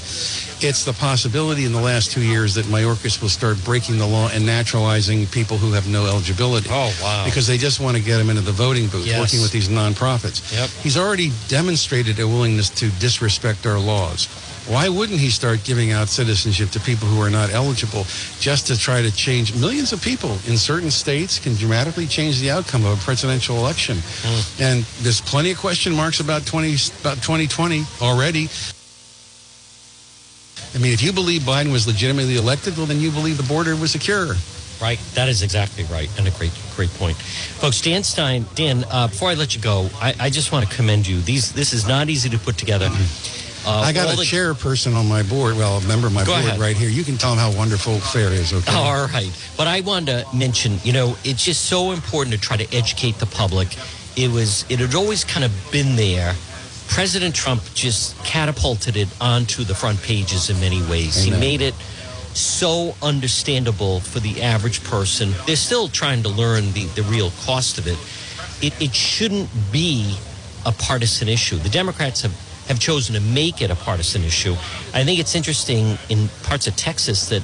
[0.61, 4.29] It's the possibility in the last two years that Mayorkas will start breaking the law
[4.33, 6.69] and naturalizing people who have no eligibility.
[6.71, 7.25] Oh, wow.
[7.25, 9.21] Because they just want to get them into the voting booth, Yes.
[9.21, 10.53] working with these nonprofits.
[10.53, 10.69] Yep.
[10.83, 14.27] He's already demonstrated a willingness to disrespect our laws.
[14.69, 18.05] Why wouldn't he start giving out citizenship to people who are not eligible
[18.39, 22.51] just to try to change millions of people in certain states can dramatically change the
[22.51, 23.97] outcome of a presidential election.
[24.61, 28.49] And there's plenty of question marks about 20 about 2020 already.
[30.75, 33.75] I mean, if you believe Biden was legitimately elected, well, then you believe the border
[33.75, 34.35] was secure.
[34.83, 37.81] Right, that is exactly right, and a great, great point, folks.
[37.81, 38.85] Dan Stein, Dan.
[38.89, 41.21] Uh, before I let you go, I, I just want to commend you.
[41.21, 42.89] These, this is not easy to put together.
[43.67, 46.33] Uh, I got a the- chairperson on my board, well, a member of my Go
[46.33, 46.61] board ahead.
[46.61, 46.89] right here.
[46.89, 48.73] You can tell him how wonderful FAIR is, okay?
[48.75, 49.31] All right.
[49.57, 53.19] But I wanted to mention, you know, it's just so important to try to educate
[53.19, 53.69] the public.
[54.17, 56.35] It was, it had always kind of been there.
[56.89, 61.27] President Trump just catapulted it onto the front pages in many ways.
[61.27, 61.41] Amen.
[61.41, 61.75] He made it
[62.33, 65.33] so understandable for the average person.
[65.47, 67.99] They're still trying to learn the, the real cost of it.
[68.65, 68.81] it.
[68.81, 70.17] It shouldn't be
[70.65, 71.57] a partisan issue.
[71.57, 72.33] The Democrats have,
[72.69, 74.53] have chosen to make it a partisan issue.
[74.95, 77.43] I think it's interesting in parts of Texas that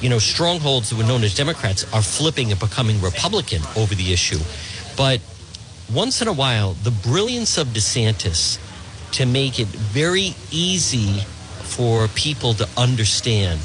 [0.00, 4.12] you know, strongholds that were known as Democrats are flipping and becoming Republican over the
[4.12, 4.40] issue.
[4.96, 5.20] But
[5.92, 8.58] once in a while, the brilliance of DeSantis
[9.12, 11.20] to make it very easy
[11.62, 13.60] for people to understand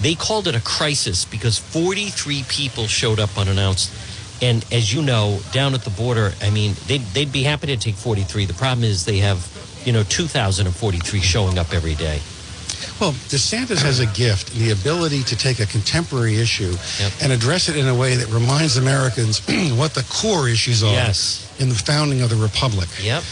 [0.00, 3.92] They called it a crisis because 43 people showed up unannounced.
[4.42, 7.76] And as you know, down at the border, I mean, they'd, they'd be happy to
[7.76, 8.46] take 43.
[8.46, 9.38] The problem is they have,
[9.84, 12.20] you know, 2,043 showing up every day.
[13.00, 17.12] Well, DeSantis has a gift, the ability to take a contemporary issue Yep.
[17.22, 19.40] and address it in a way that reminds Americans
[19.76, 21.46] what the core issues are Yes.
[21.58, 22.88] in the founding of the republic.
[23.02, 23.22] Yep.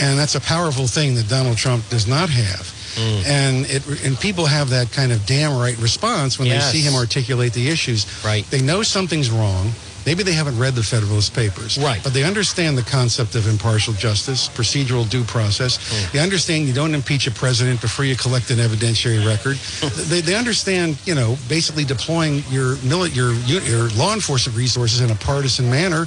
[0.00, 2.66] And that's a powerful thing that Donald Trump does not have.
[2.96, 3.26] Mm.
[3.26, 6.70] And it and people have that kind of damn right response when Yes.
[6.72, 8.06] they see him articulate the issues.
[8.24, 8.44] Right.
[8.50, 9.72] They know something's wrong.
[10.06, 11.78] Maybe they haven't read the Federalist Papers.
[11.78, 12.02] Right.
[12.02, 15.78] But they understand the concept of impartial justice, procedural due process.
[15.78, 16.12] Mm.
[16.12, 19.56] They understand you don't impeach a president before you collect an evidentiary record.
[20.08, 25.16] they, they understand, you know, basically deploying your, your, your law enforcement resources in a
[25.16, 26.06] partisan manner.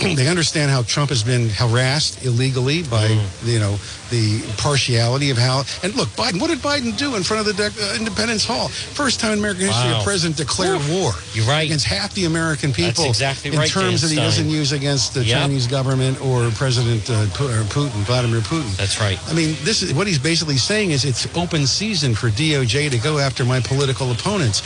[0.16, 3.26] they understand how Trump has been harassed illegally by, Mm.
[3.46, 3.78] you know,
[4.10, 5.64] the partiality of how.
[5.82, 8.68] And look, Biden, what did Biden do in front of the de- uh, Independence Hall?
[8.68, 10.00] First time in American history Wow.
[10.00, 11.12] a president declared war.
[11.32, 11.64] You're right.
[11.64, 13.04] Against half the American people.
[13.04, 14.24] That's exactly in right, terms Dan that he Stein.
[14.26, 15.40] doesn't use against the Yep.
[15.40, 18.76] Chinese government or President uh, Putin, Vladimir Putin.
[18.76, 19.18] That's right.
[19.28, 22.98] I mean, this is what he's basically saying is it's open season for DOJ to
[22.98, 24.62] go after my political opponents.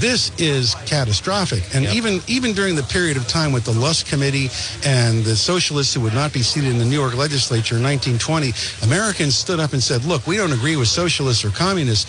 [0.00, 1.94] This is catastrophic, and Yep.
[1.94, 4.50] even even during the period of time with the Lusk Committee
[4.84, 8.52] and the socialists who would not be seated in the New York legislature in 1920,
[8.82, 12.06] Americans stood up and said, "Look, we don't agree with socialists or communists."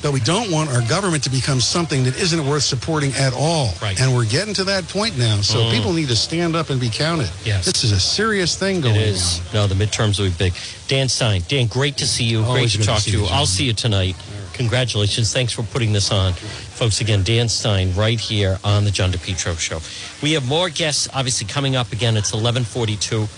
[0.00, 3.72] But we don't want our government to become something that isn't worth supporting at all.
[3.82, 3.96] Right.
[3.96, 4.06] Mm.
[4.06, 5.40] And we're getting to that point now.
[5.40, 7.30] So people need to stand up and be counted.
[7.44, 7.64] Yes.
[7.64, 9.00] This is a serious thing going on.
[9.00, 9.52] It is.
[9.52, 10.54] No, the midterms will be big.
[10.86, 11.42] Dan Stein.
[11.48, 12.42] Dan, great to see you.
[12.42, 13.22] Always great to talk to you.
[13.22, 14.16] you, I'll see you tonight.
[14.54, 15.32] Congratulations.
[15.32, 16.32] Thanks for putting this on.
[16.32, 19.80] Folks, again, Dan Stein right here on the John DePetro Show.
[20.22, 22.16] We have more guests, obviously, coming up again.
[22.16, 23.28] It's 1142.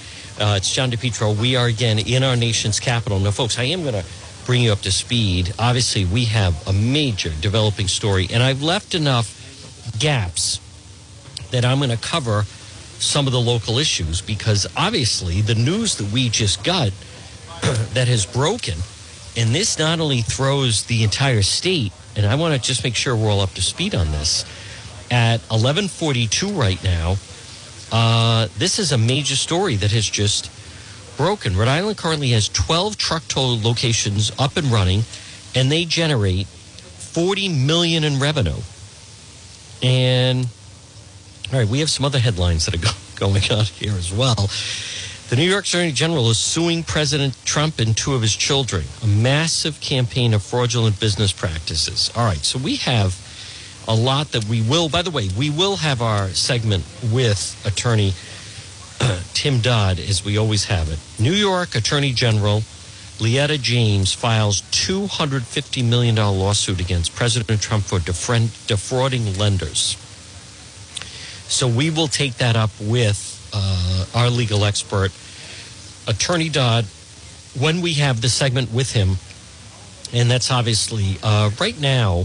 [0.41, 1.37] Uh, it's John DePetro.
[1.39, 3.19] We are again in our nation's capital.
[3.19, 4.05] Now, folks, I am going to
[4.51, 5.55] bring you up to speed.
[5.61, 9.29] Obviously, we have a major developing story, and I've left enough
[10.01, 10.59] gaps
[11.53, 12.43] that I'm going to cover
[12.99, 16.89] some of the local issues because obviously the news that we just got
[17.95, 18.75] that has broken,
[19.37, 23.15] and this not only throws the entire state, and I want to just make sure
[23.15, 24.45] we're all up to speed on this.
[25.13, 27.19] At 11:42 right now,
[27.93, 30.51] uh, this is a major story that has just
[31.21, 31.55] broken.
[31.55, 35.03] Rhode Island currently has 12 truck toll locations up and running,
[35.55, 38.57] and they generate 40 million in revenue.
[39.83, 40.49] And
[41.53, 44.49] all right, we have some other headlines that are go- going on here as well.
[45.29, 48.85] The New York Attorney General is suing President Trump and two of his children.
[49.03, 52.11] A massive campaign of fraudulent business practices.
[52.17, 53.15] All right, so we have
[53.87, 58.15] a lot that we will, by the way, we will have our segment with Attorney
[59.35, 60.99] Tim Dodd, as we always have it.
[61.19, 62.63] New York Attorney General
[63.21, 69.97] Letitia James files $250 million lawsuit against President Trump for defrauding lenders.
[71.49, 75.13] So we will take that up with uh, our legal expert,
[76.07, 76.85] Attorney Dodd,
[77.59, 79.17] when we have the segment with him.
[80.13, 82.25] And that's obviously uh, right now,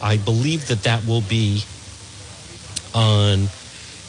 [0.00, 1.64] I believe that that will be
[2.94, 3.48] on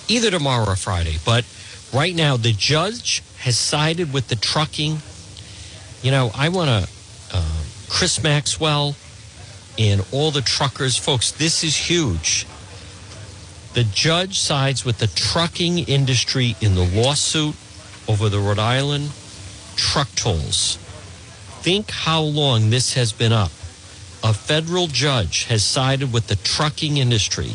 [0.07, 1.15] either tomorrow or Friday.
[1.25, 1.45] But
[1.93, 4.97] right now, the judge has sided with the trucking.
[6.01, 6.89] You know, I want to,
[7.33, 8.95] uh, Chris Maxwell
[9.77, 12.45] and all the truckers, folks, this is huge.
[13.73, 17.55] The judge sides with the trucking industry in the lawsuit
[18.07, 19.11] over the Rhode Island
[19.75, 20.77] truck tolls.
[21.61, 23.51] Think how long this has been up.
[24.23, 27.51] A federal judge has sided with the trucking industry,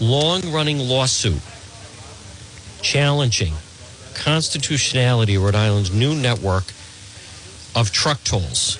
[0.00, 1.42] long running lawsuit
[2.82, 3.54] challenging
[4.14, 6.64] constitutionality of Rhode Island's new network
[7.74, 8.78] of truck tolls,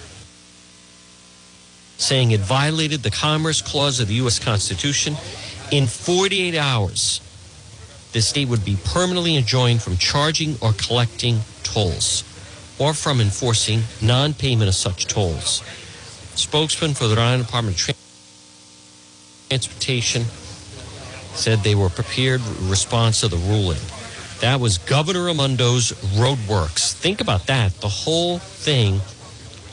[1.96, 4.38] saying it violated the Commerce Clause of the U.S.
[4.38, 5.16] Constitution.
[5.70, 7.20] In 48 hours,
[8.12, 12.24] the state would be permanently enjoined from charging or collecting tolls
[12.78, 15.62] or from enforcing non payment of such tolls.
[16.34, 17.96] Spokesman for the Rhode Island Department of
[19.48, 20.24] Transportation
[21.34, 23.80] said they were prepared response to the ruling.
[24.40, 26.94] That was Governor Raimondo's RhodeWorks.
[26.94, 27.72] Think about that.
[27.80, 29.00] The whole thing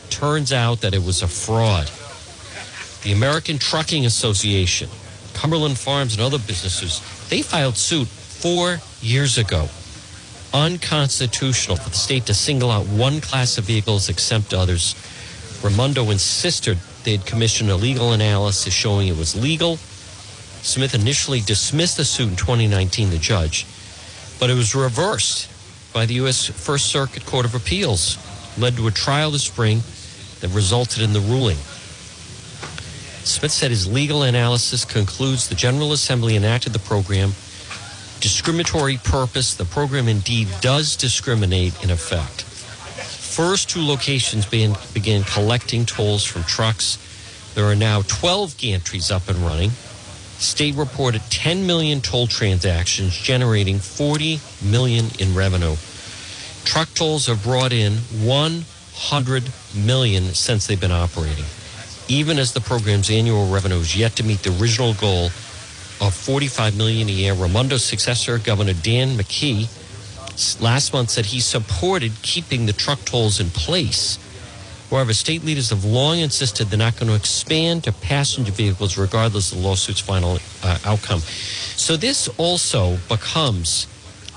[0.09, 1.89] turns out that it was a fraud.
[3.03, 4.89] The American Trucking Association,
[5.33, 9.69] Cumberland Farms, and other businesses, they filed suit four years ago.
[10.53, 14.95] Unconstitutional for the state to single out one class of vehicles, exempt others.
[15.63, 19.77] Raimondo insisted they'd commissioned a legal analysis showing it was legal.
[20.61, 23.65] Smith initially dismissed the suit in 2019, the judge,
[24.39, 25.49] but it was reversed
[25.93, 26.45] by the U.S.
[26.47, 28.17] First Circuit Court of Appeals,
[28.57, 29.81] led to a trial this spring
[30.41, 31.57] that resulted in the ruling.
[33.23, 37.31] Smith said his legal analysis concludes the General Assembly enacted the program
[38.19, 39.53] discriminatory purpose.
[39.53, 42.43] The program indeed does discriminate in effect.
[42.43, 46.97] First two locations began, began collecting tolls from trucks.
[47.53, 49.71] There are now 12 gantries up and running.
[50.39, 55.75] State reported 10 million toll transactions, generating 40 million in revenue.
[56.63, 61.45] Truck tolls have brought in 100 million since they've been operating,
[62.07, 65.25] even as the program's annual revenue is yet to meet the original goal
[65.99, 67.33] of 45 million a year.
[67.33, 69.67] Raimondo's successor, Governor Dan McKee,
[70.61, 74.19] last month said he supported keeping the truck tolls in place.
[74.89, 79.51] However, state leaders have long insisted they're not going to expand to passenger vehicles regardless
[79.51, 81.19] of the lawsuit's final uh, outcome.
[81.19, 83.87] So this also becomes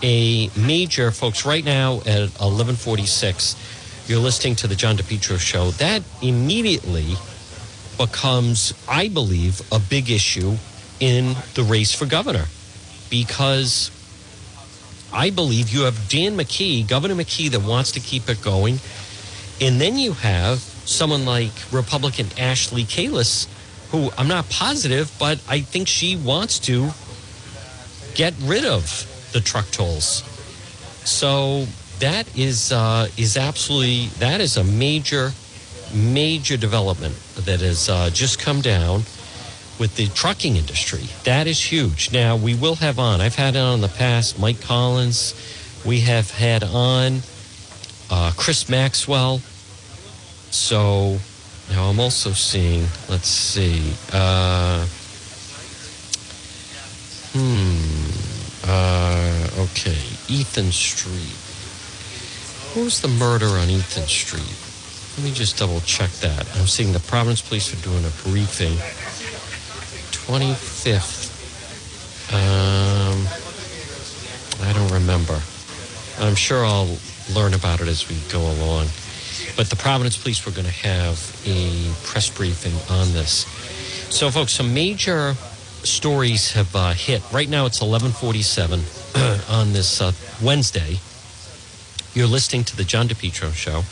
[0.02, 5.70] a major, folks, right now at 1146, you're listening to the John DePetro show.
[5.72, 7.14] That immediately
[7.96, 10.56] becomes, I believe, a big issue
[10.98, 12.46] in the race for governor
[13.08, 13.90] because
[15.12, 18.78] I believe you have Dan McKee, Governor McKee, that wants to keep it going.
[19.60, 23.46] And then you have someone like Republican Ashley Kalus,
[23.90, 26.90] who I'm not positive, but I think she wants to
[28.14, 30.24] get rid of the truck tolls.
[31.04, 31.66] So
[32.00, 35.32] that is uh, is absolutely that is a major
[35.94, 39.02] major development that has uh, just come down
[39.78, 41.08] with the trucking industry.
[41.24, 42.12] That is huge.
[42.12, 43.20] Now we will have on.
[43.20, 45.34] I've had on in the past Mike Collins.
[45.84, 47.20] We have had on
[48.10, 49.40] uh, Chris Maxwell.
[50.50, 51.18] So
[51.70, 54.84] now I'm also seeing, let's see, uh,
[57.32, 59.98] hmm, uh, okay,
[60.28, 61.36] Ethan Street.
[62.76, 64.56] Was the murder on Ethan Street?
[65.16, 66.46] Let me just double check that.
[66.56, 68.76] I'm seeing the Providence Police are doing a briefing.
[70.26, 71.30] 25th.
[72.32, 73.26] Um,
[74.66, 75.40] I don't remember.
[76.20, 76.96] I'm sure I'll
[77.34, 78.86] learn about it as we go along.
[79.56, 83.46] But the Providence Police were going to have a press briefing on this.
[84.14, 85.34] So, folks, some major
[85.82, 87.22] stories have uh, hit.
[87.32, 90.12] Right now, it's 11:47 on this uh,
[90.42, 90.98] Wednesday.
[92.14, 93.82] You're listening to the John DePetro Show.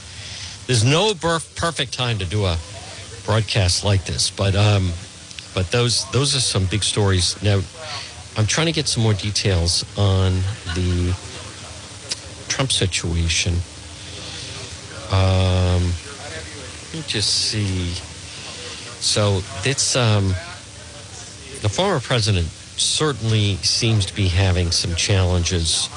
[0.66, 2.58] There's no perfect time to do a
[3.24, 4.92] broadcast like this, but um,
[5.54, 7.40] but those those are some big stories.
[7.42, 7.60] Now,
[8.36, 10.32] I'm trying to get some more details on
[10.74, 11.14] the
[12.48, 13.54] Trump situation.
[15.10, 15.92] Um,
[16.88, 17.92] let me just see.
[19.00, 20.28] So it's um,
[21.62, 25.88] the former president certainly seems to be having some challenges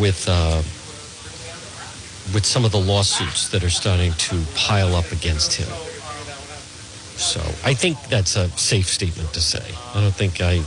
[0.00, 0.62] with uh,
[2.34, 5.68] with some of the lawsuits that are starting to pile up against him.
[7.16, 9.64] So I think that's a safe statement to say.
[9.94, 10.60] I don't think I,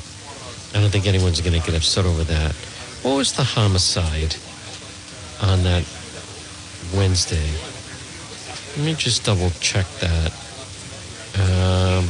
[0.77, 2.55] I don't think anyone's going to get upset over that.
[3.01, 4.35] What was the homicide
[5.41, 5.85] on that
[6.93, 7.49] Wednesday?
[8.75, 10.33] Let me just double check that.
[11.39, 12.07] Um,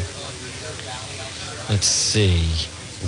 [1.69, 2.43] let's see.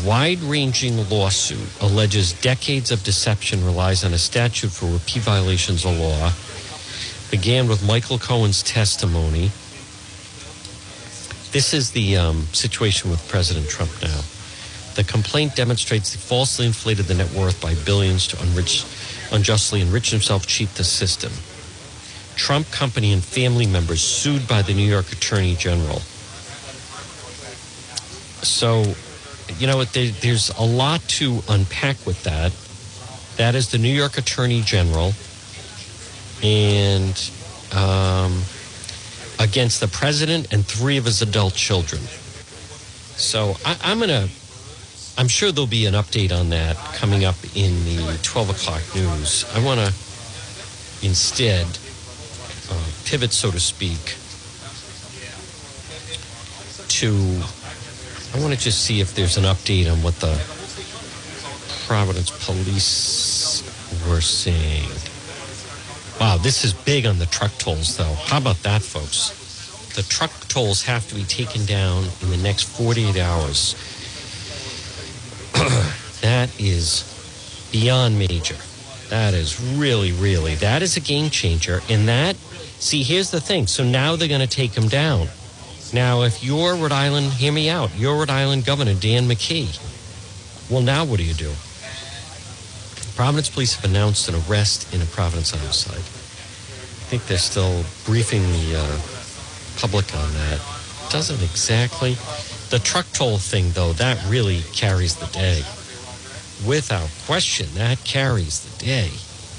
[0.05, 5.97] Wide ranging lawsuit alleges decades of deception relies on a statute for repeat violations of
[5.97, 6.31] law.
[7.31, 9.49] Began with Michael Cohen's testimony.
[11.51, 14.21] This is the um, situation with President Trump now.
[14.95, 18.85] The complaint demonstrates he falsely inflated the net worth by billions to unrich,
[19.31, 21.31] unjustly enrich himself, cheat the system.
[22.35, 25.99] Trump company and family members sued by the New York Attorney General.
[28.43, 28.95] So,
[29.59, 32.51] you know, there, there's a lot to unpack with that.
[33.37, 35.13] That is the New York Attorney General
[36.43, 37.31] and
[37.73, 38.41] um,
[39.39, 42.01] against the president and three of his adult children.
[43.15, 44.29] So I, I'm going to,
[45.21, 49.45] I'm sure there'll be an update on that coming up in the 12 o'clock news.
[49.53, 49.93] I want to
[51.05, 51.67] instead
[52.71, 54.17] uh, pivot, so to speak,
[56.87, 57.07] to
[58.33, 60.33] I want to just see if there's an update on what the
[61.85, 63.61] Providence police
[64.09, 64.89] were saying.
[66.19, 68.15] Wow, this is big on the truck tolls, though.
[68.25, 69.37] How about that, folks?
[69.95, 73.75] The truck tolls have to be taken down in the next 48 hours.
[76.41, 78.55] That is beyond major.
[79.09, 81.81] That is really, really, that is a game changer.
[81.87, 82.35] And that,
[82.79, 83.67] see, here's the thing.
[83.67, 85.27] So now they're going to take him down.
[85.93, 87.91] Now, if you're Rhode Island, hear me out.
[87.95, 89.69] You're Rhode Island Governor Dan McKee.
[90.71, 91.51] Well, now what do you do?
[93.15, 95.97] Providence police have announced an arrest in a Providence homicide.
[95.97, 100.59] I think they're still briefing the uh, public on that.
[101.11, 102.15] doesn't exactly.
[102.71, 105.61] The truck toll thing, though, that really carries the day.
[106.65, 109.09] Without question, that carries the day.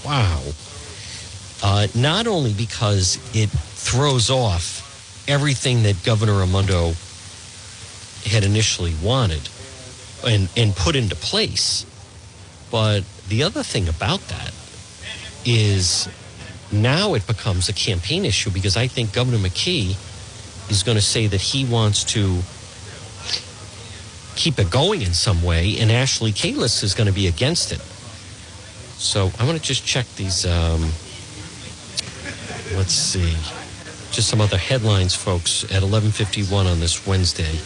[0.04, 0.42] Wow.
[1.62, 6.92] Uh, not only because it throws off everything that Governor Raimondo
[8.24, 9.48] had initially wanted
[10.26, 11.86] and, and put into place,
[12.70, 14.52] but the other thing about that
[15.44, 16.08] is
[16.72, 19.90] now it becomes a campaign issue because I think Governor McKee
[20.70, 22.40] is going to say that he wants to
[24.36, 27.80] keep it going in some way, and Ashley Kalus is going to be against it.
[29.00, 30.46] So I want to just check these.
[30.46, 30.80] Um,
[32.76, 33.32] let's see,
[34.12, 35.64] just some other headlines, folks.
[35.64, 37.58] At 11:51 on this Wednesday,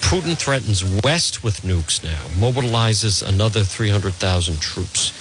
[0.00, 5.12] Putin threatens West with nukes now, mobilizes another 300,000 troops.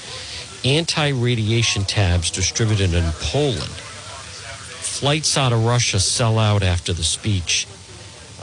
[0.64, 3.74] Anti-radiation tabs distributed in Poland.
[4.82, 7.68] Flights out of Russia sell out after the speech.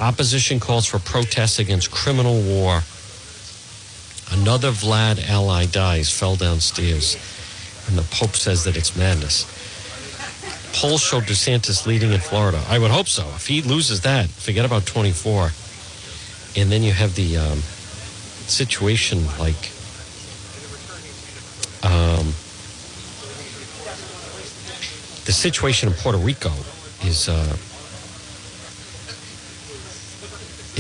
[0.03, 2.83] Opposition calls for protests against criminal war.
[4.33, 7.15] Another Vlad ally dies, fell downstairs.
[7.87, 9.47] And the Pope says that it's madness.
[10.75, 12.61] Polls show DeSantis leading in Florida.
[12.69, 13.23] I would hope so.
[13.37, 15.51] If he loses that, forget about 24.
[16.57, 17.59] And then you have the um,
[18.49, 19.71] situation like
[21.85, 22.35] um,
[25.27, 26.51] the situation in Puerto Rico
[27.05, 27.57] is uh,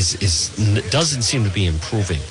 [0.02, 2.22] is is doesn't seem to be improving.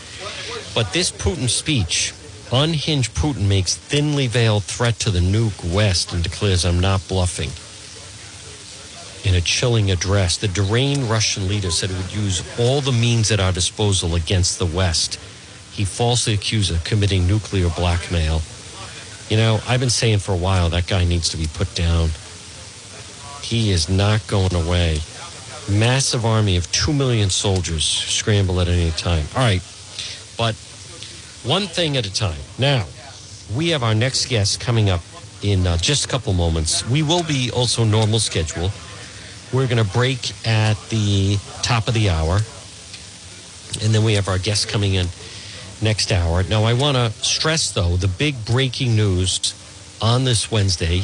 [0.76, 2.14] But this Putin speech,
[2.52, 7.52] unhinged Putin makes thinly veiled threat to the nuke West and declares, "I'm not bluffing."
[9.24, 13.32] In a chilling address, the deranged Russian leader said he would use all the means
[13.32, 15.20] at our disposal against the West.
[15.72, 18.42] He falsely accused of committing nuclear blackmail.
[19.30, 22.12] You know, I've been saying for a while that guy needs to be put down.
[23.42, 25.02] He is not going away.
[25.70, 29.26] Massive army of 2 million soldiers scramble at any time.
[29.36, 29.62] All right,
[30.38, 30.56] but
[31.44, 32.40] one thing at a time.
[32.60, 32.86] Now,
[33.56, 35.02] we have our next guest coming up
[35.44, 36.88] in uh, just a couple moments.
[36.90, 38.72] We will be also normal schedule.
[39.52, 42.40] We're going to break at the top of the hour.
[43.84, 45.08] And then we have our guest coming in
[45.82, 46.44] next hour.
[46.44, 49.54] Now, I want to stress, though, the big breaking news
[50.02, 51.00] on this Wednesday,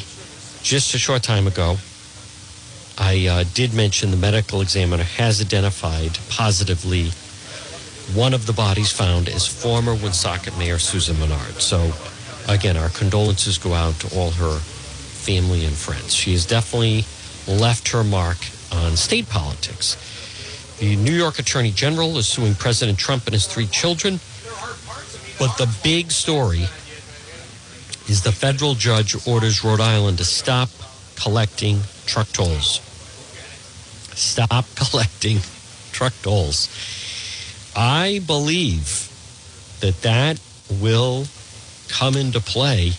[0.61, 1.77] just a short time ago.
[2.97, 7.11] I uh, did mention the medical examiner has identified positively
[8.15, 11.61] one of the bodies found as former Woonsocket Mayor Susan Menard.
[11.61, 11.91] So,
[12.47, 16.15] again, our condolences go out to all her family and friends.
[16.15, 17.05] She has definitely
[17.47, 18.37] left her mark
[18.71, 19.97] on state politics.
[20.79, 24.19] The New York Attorney General is suing President Trump and his three children.
[25.37, 26.65] But the big story
[28.07, 30.69] is the federal judge orders Rhode Island to stop
[31.15, 32.86] collecting truck tolls.
[34.17, 35.39] Stop collecting
[35.91, 36.69] truck tolls.
[37.75, 39.11] I believe
[39.81, 40.39] that that
[40.81, 41.25] will
[41.87, 42.93] come into play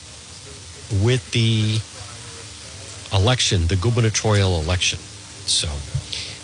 [1.02, 1.80] with the
[3.12, 5.00] election, the gubernatorial election.
[5.00, 5.68] So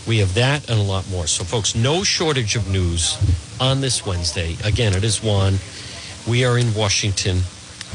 [0.09, 1.29] we have that and a lot more.
[1.29, 3.17] So, folks, no shortage of news
[3.61, 4.57] on this Wednesday.
[4.65, 5.59] Again, it is one.
[6.27, 7.43] We are in Washington.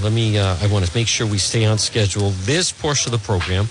[0.01, 2.29] Let me, uh, I want to make sure we stay on schedule.
[2.29, 3.67] This portion of the program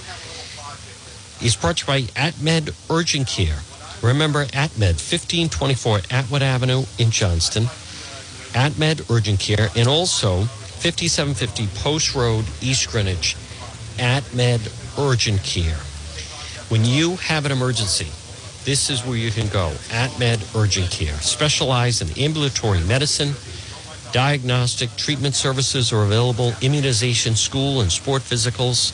[1.42, 3.58] is brought to you by AtMed Urgent Care.
[4.02, 7.64] Remember AtMed, 1524 Atwood Avenue in Johnston.
[8.54, 13.36] AtMed Urgent Care, and also 5750 Post Road, East Greenwich.
[13.98, 15.78] AtMed Urgent Care.
[16.68, 18.06] When you have an emergency,
[18.64, 19.70] this is where you can go.
[19.88, 21.14] AtMed Urgent Care.
[21.14, 23.32] Specialized in ambulatory medicine,
[24.12, 28.92] diagnostic, treatment services are available, immunization, school and sport physicals,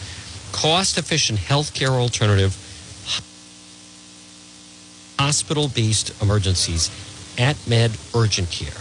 [0.55, 2.55] cost efficient healthcare alternative,
[5.19, 6.91] hospital based emergencies.
[7.37, 8.81] at Med Urgent Care.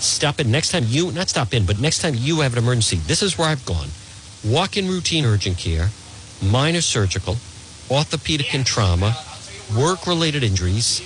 [0.00, 2.96] Stop in next time you, not stop in, but next time you have an emergency.
[2.96, 3.88] This is where I've gone.
[4.44, 5.88] Walk in routine urgent care,
[6.42, 7.36] minor surgical,
[7.88, 9.14] orthopedic and trauma,
[9.76, 11.00] work related injuries.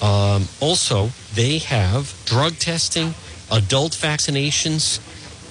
[0.00, 3.14] Um, also, they have drug testing,
[3.50, 5.00] adult vaccinations,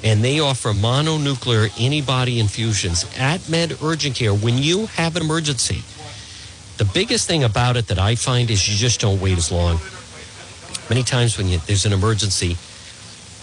[0.04, 4.34] and they offer mononuclear antibody infusions at Med Urgent Care.
[4.34, 5.82] When you have an emergency,
[6.78, 9.80] the biggest thing about it that I find is you just don't wait as long.
[10.90, 12.58] Many times when you, there's an emergency,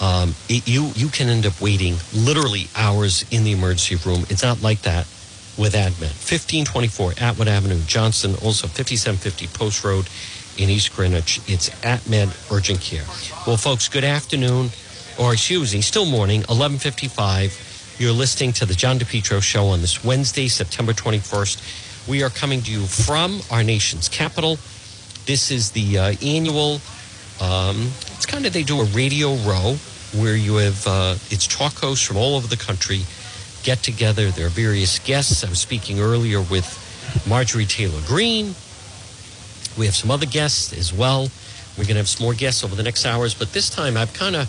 [0.01, 4.25] um, it, you you can end up waiting literally hours in the emergency room.
[4.29, 5.07] It's not like that
[5.59, 6.17] with AtMed.
[6.25, 10.09] 1524 Atwood Avenue, Johnston, also 5750 Post Road
[10.59, 11.41] in East Greenwich.
[11.47, 13.05] It's AtMed Urgent Care.
[13.47, 14.71] Well, folks, good afternoon,
[15.19, 17.97] or excuse me, still morning, 1155.
[17.99, 22.09] You're listening to the John DePetro Show on this Wednesday, September 21st.
[22.09, 24.59] We are coming to you from our nation's capital
[25.27, 26.81] This is the uh, annual.
[27.41, 29.77] Um, it's kind of they do a radio row
[30.17, 33.01] where you have uh, it's talk hosts from all over the country
[33.63, 34.31] get together.
[34.31, 35.45] There are various guests.
[35.45, 36.67] I was speaking earlier with
[37.29, 38.55] Marjorie Taylor Greene.
[39.79, 41.29] We have some other guests as well.
[41.77, 44.13] We're going to have some more guests over the next hours, but this time I've
[44.13, 44.49] kind of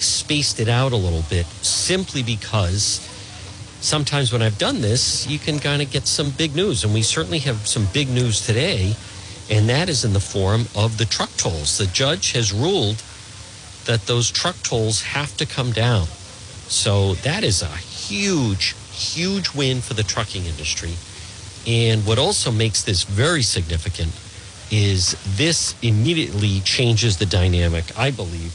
[0.00, 3.00] spaced it out a little bit simply because
[3.80, 6.84] sometimes when I've done this, you can kind of get some big news.
[6.84, 8.94] And we certainly have some big news today,
[9.50, 11.78] and that is in the form of the truck tolls.
[11.78, 13.02] The judge has ruled
[13.86, 16.06] that those truck tolls have to come down.
[16.68, 20.94] So that is a huge, huge win for the trucking industry.
[21.66, 24.12] And what also makes this very significant
[24.70, 28.52] is this immediately changes the dynamic, I believe,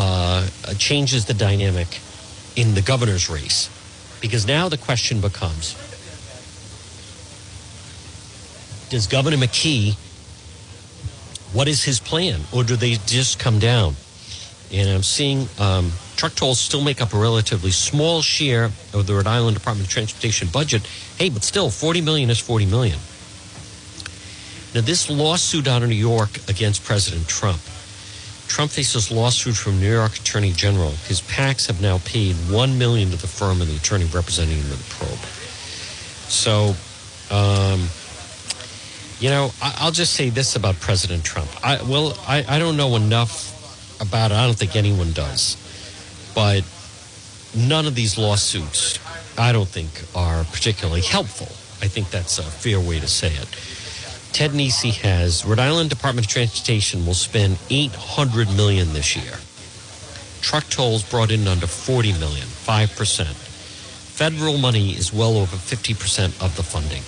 [0.00, 0.46] uh,
[0.78, 2.00] changes the dynamic
[2.56, 3.68] in the governor's race.
[4.22, 5.74] Because now the question becomes
[8.88, 9.94] Does Governor McKee,
[11.52, 12.40] what is his plan?
[12.52, 13.94] Or do they just come down?
[14.72, 19.14] And I'm seeing um, truck tolls still make up a relatively small share of the
[19.14, 20.82] Rhode Island Department of Transportation budget.
[21.18, 22.98] Hey, but still, 40 million is 40 million.
[24.74, 27.60] Now, this lawsuit out of New York against President Trump.
[28.50, 30.90] Trump faces lawsuit from New York Attorney General.
[31.06, 34.64] His PACs have now paid one million to the firm and the attorney representing him
[34.64, 35.18] in the probe.
[36.26, 36.74] So,
[37.30, 37.86] um,
[39.20, 41.48] you know, I, will just say this about President Trump.
[41.64, 44.34] I well, I, I don't know enough about it.
[44.34, 45.56] I don't think anyone does,
[46.34, 46.64] but
[47.56, 48.98] none of these lawsuits,
[49.38, 51.46] I don't think, are particularly helpful.
[51.86, 53.48] I think that's a fair way to say it.
[54.32, 59.34] Ted Nesi has Rhode Island Department of Transportation will spend 800 million this year.
[60.40, 63.26] Truck tolls brought in under 40 million, 5%.
[63.26, 67.02] Federal money is well over 50% of the funding.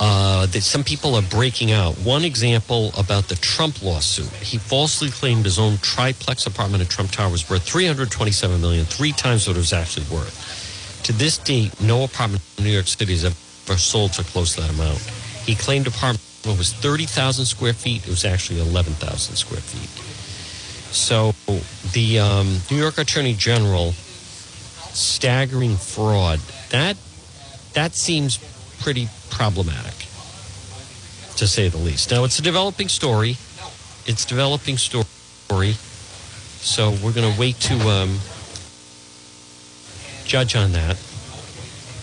[0.00, 1.94] Uh, that some people are breaking out.
[1.96, 4.30] One example about the Trump lawsuit.
[4.34, 9.10] He falsely claimed his own triplex apartment at Trump Tower was worth 327 million, three
[9.12, 11.02] times what it was actually worth.
[11.04, 13.34] To this date, no apartment in New York City has ever
[13.76, 14.98] sold for close to that amount.
[15.44, 18.04] He claimed apartment was 30,000 square feet.
[18.04, 19.90] It was actually 11,000 square feet.
[20.94, 21.34] So
[21.92, 23.92] the um, New York Attorney General
[24.92, 26.40] staggering fraud
[26.70, 26.96] that
[27.74, 28.38] that seems
[28.80, 29.94] pretty problematic
[31.36, 32.10] to say the least.
[32.10, 33.36] Now it's a developing story.
[34.06, 35.72] It's developing story.
[35.72, 38.18] So we're going to wait to um,
[40.24, 40.96] judge on that.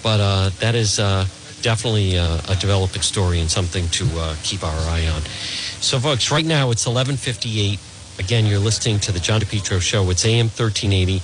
[0.02, 1.26] But uh, that is uh,
[1.66, 5.20] definitely uh, a developing story and something to uh, keep our eye on.
[5.82, 8.20] So, folks, right now it's 11:58.
[8.20, 10.08] Again, you're listening to the John DePetro Show.
[10.12, 11.22] It's AM 1380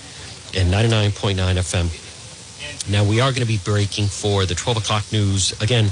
[0.59, 2.91] and 99.9 FM.
[2.91, 5.53] Now we are going to be breaking for the 12 o'clock news.
[5.61, 5.91] Again,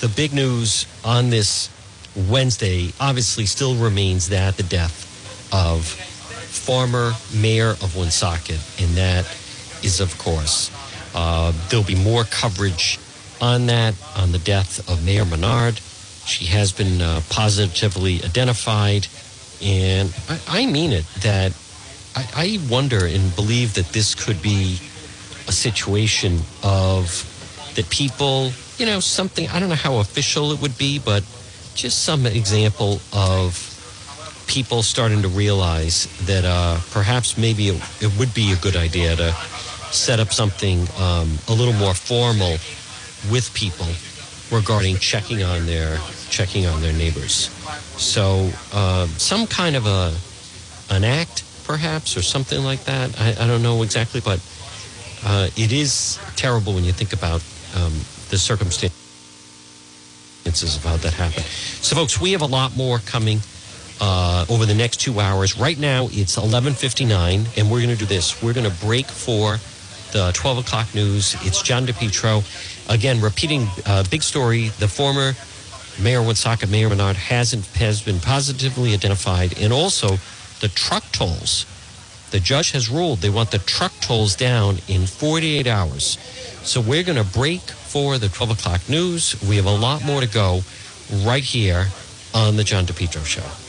[0.00, 1.70] the big news on this
[2.28, 5.06] Wednesday obviously still remains that the death
[5.54, 9.24] of former mayor of Woonsocket, and that
[9.84, 10.72] is, of course,
[11.14, 12.98] uh, there'll be more coverage
[13.40, 15.78] on that, on the death of Mayor Menard.
[16.26, 19.06] She has been uh, positively identified.
[19.62, 21.52] And I, I mean it that
[22.14, 24.78] I, I wonder and believe that this could be
[25.48, 27.32] a situation of
[27.76, 31.22] that people, you know, something, I don't know how official it would be, but
[31.74, 33.72] just some example of
[34.46, 39.14] people starting to realize that uh, perhaps maybe it, it, would be a good idea
[39.16, 39.32] to
[39.92, 42.56] set up something um, a little more formal
[43.30, 43.86] with people
[44.50, 45.98] regarding checking on their
[46.30, 47.50] checking on their neighbors.
[48.00, 50.14] So uh, some kind of a
[50.90, 53.18] an act, perhaps, or something like that.
[53.20, 54.40] I, I don't know exactly, but
[55.24, 57.42] uh, it is terrible when you think about
[57.74, 57.92] um,
[58.30, 58.92] the circumstances
[60.76, 61.44] of how that happened.
[61.44, 63.40] So, folks, we have a lot more coming.
[63.98, 65.56] Uh, over the next two hours.
[65.58, 68.42] Right now, it's 11:59, and we're going to do this.
[68.42, 69.56] We're going to break for
[70.12, 71.34] the 12 o'clock news.
[71.40, 72.44] It's John DePetro.
[72.88, 74.68] Again, repeating uh, big story.
[74.68, 75.32] The former
[76.00, 80.18] Mayor Woonsocket, Mayor Menard, hasn't has been positively identified, and also
[80.60, 81.66] the truck tolls.
[82.30, 86.18] The judge has ruled they want the truck tolls down in 48 hours.
[86.62, 89.40] So we're going to break for the 12 o'clock news.
[89.48, 90.62] We have a lot more to go
[91.24, 91.86] right here
[92.34, 93.65] on the John DePetro Show.